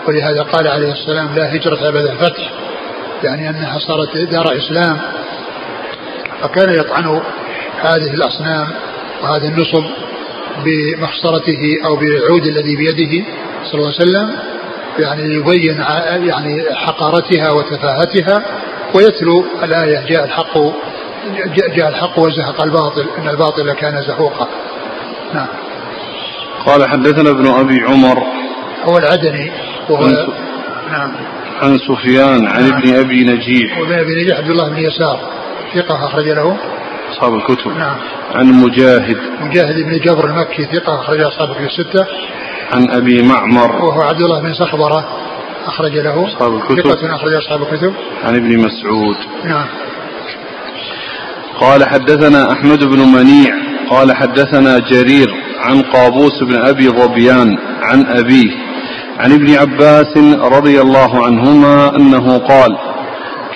[0.08, 2.52] ولهذا قال عليه السلام لا هجرة بعد الفتح
[3.24, 4.98] يعني أنها صارت دار إسلام.
[6.42, 7.22] فكان يطعن
[7.82, 8.68] هذه الأصنام
[9.24, 9.84] وهذا النصب
[10.66, 13.26] بمخصرته أو بالعود الذي بيده
[13.66, 14.36] صلى الله عليه وسلم
[15.00, 15.84] يعني يبين
[16.28, 18.46] يعني حقارتها وتفاهتها
[18.96, 20.58] ويتلو الآية جاء الحق
[21.76, 24.48] جاء الحق وزهق الباطل إن الباطل كان زهوقا.
[25.34, 25.48] نعم.
[26.66, 28.24] قال حدثنا ابن أبي عمر
[28.84, 29.52] هو العدني
[29.90, 30.08] وهو
[30.92, 31.12] نعم.
[31.62, 33.78] عن سفيان عن ابن أبي نجيح.
[33.78, 35.20] وابن أبي نجيح عبد الله بن يسار.
[35.76, 36.58] ثقة أخرج له.
[37.12, 37.72] أصحاب الكتب.
[37.78, 37.96] نعم.
[38.36, 39.18] عن مجاهد.
[39.42, 42.06] مجاهد بن جبر المكي ثقة أخرج أصحاب الكتب الستة.
[42.72, 43.76] عن أبي معمر.
[43.76, 45.08] وهو عبد الله بن صخبرة
[45.66, 46.28] أخرج له.
[46.28, 46.92] أصحاب الكتب.
[46.92, 47.94] ثقة أخرج أصحاب الكتب.
[48.24, 49.18] عن ابن مسعود.
[49.44, 49.66] نعم.
[51.60, 53.56] قال حدثنا أحمد بن منيع.
[53.90, 55.47] قال حدثنا جرير.
[55.60, 58.52] عن قابوس بن أبي ظبيان عن أبيه
[59.20, 60.18] عن ابن عباس
[60.58, 62.78] رضي الله عنهما أنه قال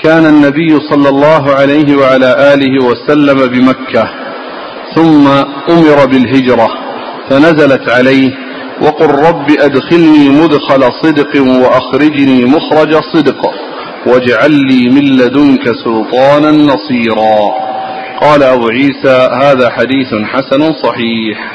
[0.03, 4.09] كان النبي صلى الله عليه وعلى آله وسلم بمكة
[4.95, 5.27] ثم
[5.69, 6.67] أمر بالهجرة
[7.29, 8.31] فنزلت عليه
[8.81, 13.51] وقل رب أدخلني مدخل صدق وأخرجني مخرج صدق
[14.05, 17.37] واجعل لي من لدنك سلطانا نصيرا.
[18.21, 21.51] قال أبو عيسى هذا حديث حسن صحيح.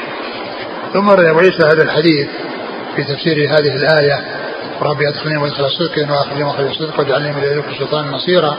[0.97, 2.27] ثم روى أبو عيسى هذا الحديث
[2.95, 4.25] في تفسير هذه الآية.
[4.81, 8.57] ربي أدخلني مدخل صدق وأخرجني مخرج صدق واجعلني من لدنك سلطانا نصيرا.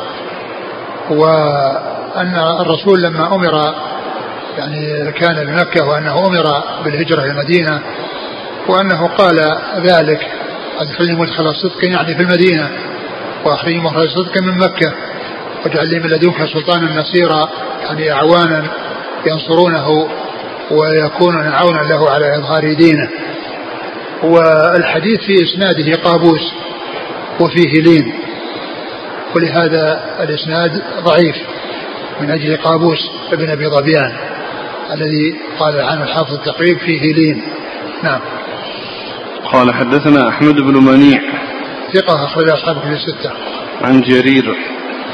[1.11, 3.75] وأن الرسول لما أمر
[4.59, 6.45] يعني كان بمكة وأنه أمر
[6.85, 7.81] بالهجرة إلى المدينة
[8.69, 9.41] وأنه قال
[9.77, 10.27] ذلك
[10.81, 12.71] أدخلني مدخل صدق يعني في المدينة
[13.45, 14.93] وأخرجني مخرج صدق من مكة
[15.65, 17.49] واجعل لي من لدنك سلطانا نصيرا.
[17.83, 18.65] يعني أعوانا
[19.27, 20.09] ينصرونه
[20.71, 23.09] ويكونون عونا له على إظهار دينه.
[24.23, 26.53] والحديث في إسناده قابوس
[27.41, 28.13] وفيه لين.
[29.37, 31.37] ولهذا الإسناد ضعيف
[32.21, 34.17] من أجل قابوس ابن أبي ظبيان
[34.95, 37.43] الذي قال عنه الحافظ التقريب فيه لين.
[38.03, 38.21] نعم.
[39.53, 41.21] قال حدثنا أحمد بن منيع
[41.95, 43.31] ثقة أخرج أصحاب كتب الستة.
[43.83, 44.57] عن جرير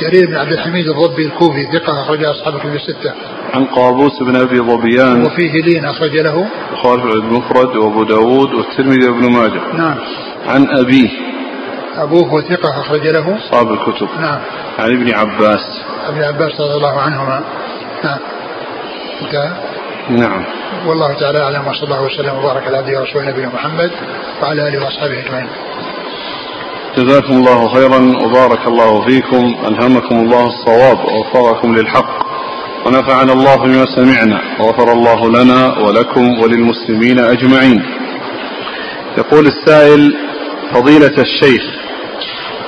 [0.01, 3.13] جرير بن عبد الحميد الضبي الكوفي ثقة أخرج أصحاب كتب الستة.
[3.55, 5.27] عن قابوس بن أبي ظبيان.
[5.27, 6.49] وفيه لين أخرج له.
[6.73, 9.61] البخاري في المفرد وأبو داود والترمذي وابن ماجه.
[9.77, 9.99] نعم.
[10.47, 11.11] عن أبيه
[11.97, 13.37] أبوه ثقة أخرج له.
[13.37, 14.09] أصحاب الكتب.
[14.21, 14.41] نعم.
[14.79, 15.81] عن ابن عباس.
[16.09, 17.45] ابن عباس رضي الله عنهما.
[18.05, 18.19] نعم.
[19.23, 19.53] انتهى؟
[20.11, 20.45] نعم.
[20.87, 23.91] والله تعالى أعلم وصلى الله وسلم وبارك على عبده ورسوله نبينا محمد
[24.43, 25.49] وعلى آله وأصحابه أجمعين.
[26.97, 32.25] جزاكم الله خيرا وبارك الله فيكم ألهمكم الله الصواب ووفقكم للحق
[32.87, 37.83] ونفعنا الله بما سمعنا وغفر الله لنا ولكم وللمسلمين أجمعين
[39.19, 40.17] يقول السائل
[40.75, 41.63] فضيلة الشيخ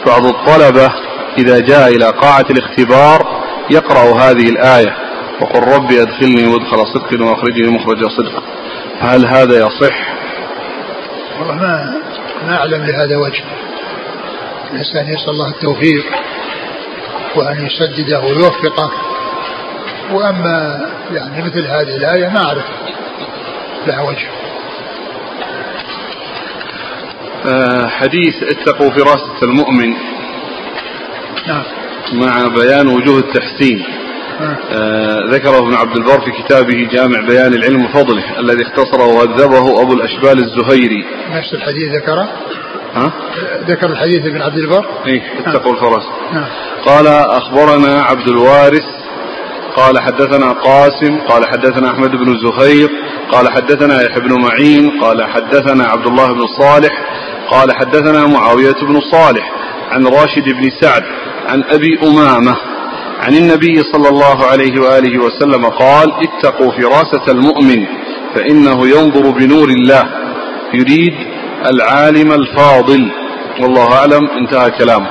[0.07, 0.93] بعض الطلبة
[1.39, 4.97] إذا جاء إلى قاعة الاختبار يقرأ هذه الآية
[5.41, 8.43] وقل ربي أدخلني مدخل صدق وأخرجني مخرج صدق
[9.01, 9.97] فهل هذا يصح؟
[11.39, 11.95] والله ما
[12.47, 13.45] ما أعلم لهذا وجه.
[14.73, 16.05] الانسان يسأل الله التوفيق
[17.37, 18.91] وأن يسدده ويوفقه.
[20.13, 22.65] وأما يعني مثل هذه الآية ما أعرف
[23.87, 24.29] لها وجه.
[27.47, 29.95] آه حديث اتقوا فراسة المؤمن.
[31.47, 31.63] نعم.
[32.13, 33.85] مع بيان وجوه التحسين.
[34.41, 34.57] آه.
[34.73, 39.93] آه ذكره ابن عبد البر في كتابه جامع بيان العلم وفضله الذي اختصره وهذبه أبو
[39.93, 41.05] الأشبال الزهيري.
[41.31, 42.29] نفس الحديث ذكره؟
[42.97, 43.13] ها؟
[43.69, 46.45] ذكر الحديث ابن عبد البر؟ إيه اتقوا الفرس نعم.
[46.87, 48.85] قال أخبرنا عبد الوارث
[49.77, 52.91] قال حدثنا قاسم قال حدثنا أحمد بن زهير
[53.33, 56.93] قال حدثنا يحيى بن معين قال حدثنا عبد الله بن صالح
[57.51, 59.53] قال حدثنا معاوية بن صالح
[59.91, 61.03] عن راشد بن سعد
[61.47, 62.57] عن أبي أمامة
[63.21, 67.87] عن النبي صلى الله عليه وآله وسلم قال اتقوا فراسة المؤمن
[68.35, 70.05] فإنه ينظر بنور الله
[70.75, 71.36] يريد
[71.71, 73.11] العالم الفاضل.
[73.61, 74.31] والله أعلم.
[74.31, 75.09] انتهى كلامه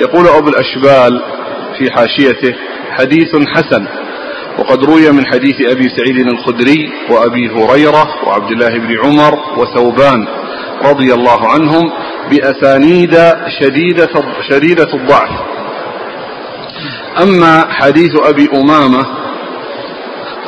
[0.00, 1.22] يقول أبو الأشبال
[1.78, 2.54] في حاشيته
[2.90, 3.86] حديث حسن.
[4.58, 10.26] وقد روي من حديث أبي سعيد الخدري وأبي هريرة وعبد الله بن عمر وثوبان
[10.84, 11.92] رضي الله عنهم
[12.30, 13.18] بأسانيد
[13.60, 14.10] شديدة
[14.50, 15.30] شديدة الضعف.
[17.22, 19.06] أما حديث أبي أمامة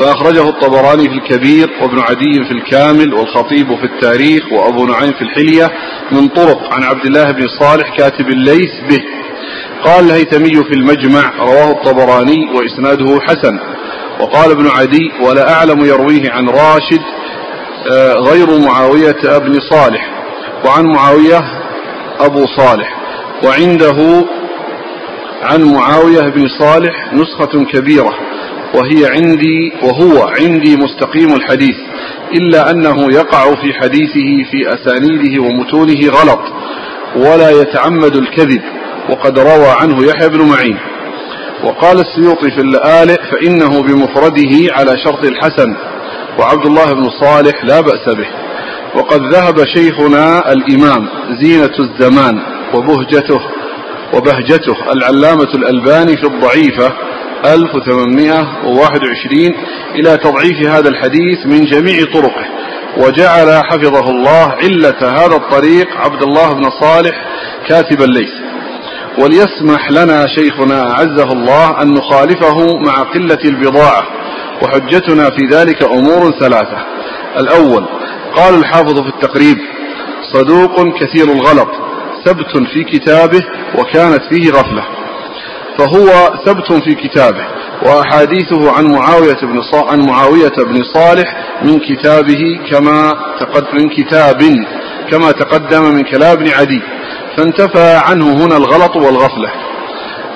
[0.01, 5.71] فأخرجه الطبراني في الكبير وابن عدي في الكامل والخطيب في التاريخ وأبو نعيم في الحلية
[6.13, 9.05] من طرق عن عبد الله بن صالح كاتب الليث به.
[9.85, 13.59] قال الهيثمي في المجمع رواه الطبراني وإسناده حسن.
[14.21, 17.01] وقال ابن عدي ولا أعلم يرويه عن راشد
[18.31, 20.11] غير معاوية بن صالح
[20.65, 21.41] وعن معاوية
[22.21, 22.97] أبو صالح.
[23.45, 24.25] وعنده
[25.43, 28.15] عن معاوية بن صالح نسخة كبيرة.
[28.75, 31.77] وهي عندي وهو عندي مستقيم الحديث
[32.35, 36.41] إلا أنه يقع في حديثه في أسانيده ومتونه غلط
[37.17, 38.63] ولا يتعمد الكذب
[39.11, 40.79] وقد روى عنه يحيى بن معين.
[41.65, 45.77] وقال السيوطي في اللآلئ فإنه بمفرده على شرط الحسن
[46.39, 48.29] وعبد الله بن صالح لا بأس به.
[48.95, 51.09] وقد ذهب شيخنا الإمام
[51.41, 52.39] زينة الزمان
[52.75, 53.41] وبهجته
[54.15, 56.93] وبهجته العلامة الألباني في الضعيفة
[57.45, 59.55] 1821
[59.95, 62.45] إلى تضعيف هذا الحديث من جميع طرقه.
[62.97, 67.25] وجعل حفظه الله علة هذا الطريق عبد الله بن صالح
[67.69, 68.31] كاتب الليث.
[69.19, 74.03] وليسمح لنا شيخنا أعزه الله أن نخالفه مع قلة البضاعة
[74.63, 76.79] وحجتنا في ذلك أمور ثلاثة.
[77.39, 77.85] الأول
[78.37, 79.59] قال الحافظ في التقريب
[80.33, 81.69] صدوق كثير الغلط
[82.25, 83.43] ثبت في كتابه
[83.79, 84.85] وكانت فيه غفلة.
[85.79, 87.47] فهو ثبت في كتابه
[87.83, 94.43] وأحاديثه عن معاوية بن عن معاوية بن صالح من كتابه كما تقد من كتاب
[95.11, 96.83] كما تقدم من كلام ابن عدي.
[97.37, 99.51] فانتفى عنه هنا الغلط والغفلة.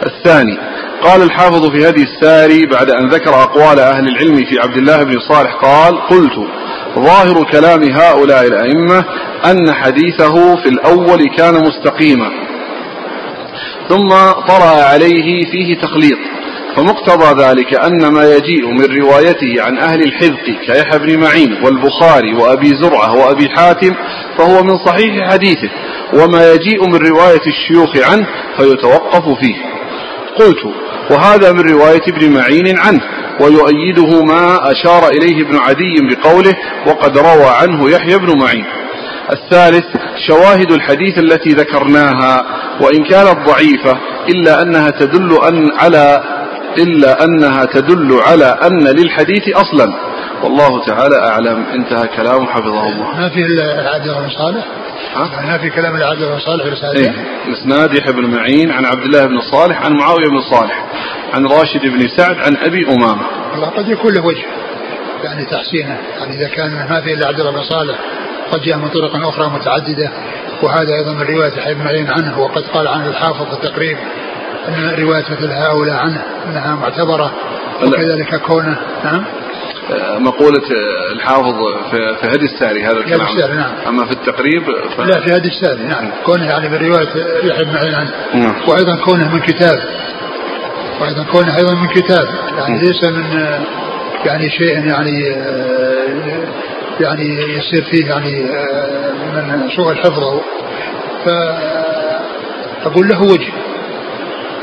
[0.06, 0.58] الثاني
[1.02, 5.18] قال الحافظ في هدي الساري بعد أن ذكر أقوال أهل العلم في عبد الله بن
[5.28, 6.48] صالح قال قلت
[6.98, 9.04] ظاهر كلام هؤلاء الأئمة
[9.44, 12.30] أن حديثه في الأول كان مستقيما
[13.88, 14.08] ثم
[14.48, 16.18] طرأ عليه فيه تخليط.
[16.76, 22.66] فمقتضى ذلك أن ما يجيء من روايته عن أهل الحذق كيحيى بن معين والبخاري وأبي
[22.66, 23.94] زرعة وأبي حاتم
[24.38, 25.70] فهو من صحيح حديثه
[26.12, 28.26] وما يجيء من رواية الشيوخ عنه
[28.58, 29.54] فيتوقف فيه.
[30.36, 30.64] قلت
[31.10, 33.00] وهذا من رواية ابن معين عنه
[33.40, 36.56] ويؤيده ما أشار إليه ابن عدي بقوله
[36.86, 38.64] وقد روى عنه يحيى بن معين.
[39.32, 39.84] الثالث
[40.26, 42.46] شواهد الحديث التي ذكرناها
[42.80, 43.98] وإن كانت ضعيفة
[44.28, 46.22] إلا أنها تدل أن على
[46.78, 49.94] إلا أنها تدل على أن للحديث أصلا.
[50.42, 51.64] والله تعالى أعلم.
[51.74, 53.16] انتهى كلامه حفظه الله.
[53.16, 53.44] ما في
[53.80, 54.64] العبد بن صالح؟
[55.46, 57.14] ما في كلام العبد بن صالح في إيه؟
[57.46, 60.84] مسناد يحيى بن معين عن عبد الله بن صالح عن معاوية بن صالح
[61.34, 63.26] عن راشد بن سعد عن أبي أمامة.
[63.54, 64.44] الله قد يكون له وجه
[65.24, 65.98] يعني تحسينه.
[66.18, 67.98] يعني إذا كان ما في إلا عبد الله بن صالح
[68.52, 70.10] قد جاء من طرق أخرى متعددة.
[70.62, 73.96] وهذا أيضا من رواية يحيى بن معين عنه وقد قال عنه الحافظ في التقريب
[74.68, 77.32] أن رواية مثل هؤلاء عنه أنها معتبرة
[77.82, 79.24] وكذلك كونه نعم؟
[80.18, 80.62] مقولة
[81.12, 81.54] الحافظ
[81.90, 83.26] في هدي الساري هذا الكلام.
[83.26, 83.72] الساري نعم.
[83.88, 84.62] أما في التقريب
[84.96, 85.00] ف...
[85.00, 86.10] لا في هدي الساري نعم.
[86.26, 87.08] كونه يعني من رواية
[87.44, 88.10] يحيى بن معين عنه.
[88.34, 88.54] نعم.
[88.68, 89.78] وأيضا كونه من كتاب.
[91.00, 92.28] وأيضا كونه أيضا من كتاب.
[92.58, 93.24] يعني ليس من
[94.24, 95.36] يعني شيء يعني
[97.00, 97.24] يعني
[97.58, 98.42] يصير فيه يعني
[99.34, 100.40] من سوء الحفظ
[101.24, 103.52] فأقول له وجه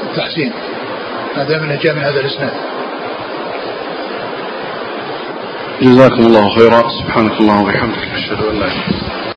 [0.03, 0.51] التحسين
[1.37, 2.53] ما دام إنه جاء من هذا الإسناد.
[5.81, 6.89] جزاكم الله خيرا.
[6.99, 9.25] سبحانك اللهم وبحمدك أشهد أن لا إله إلا أنت.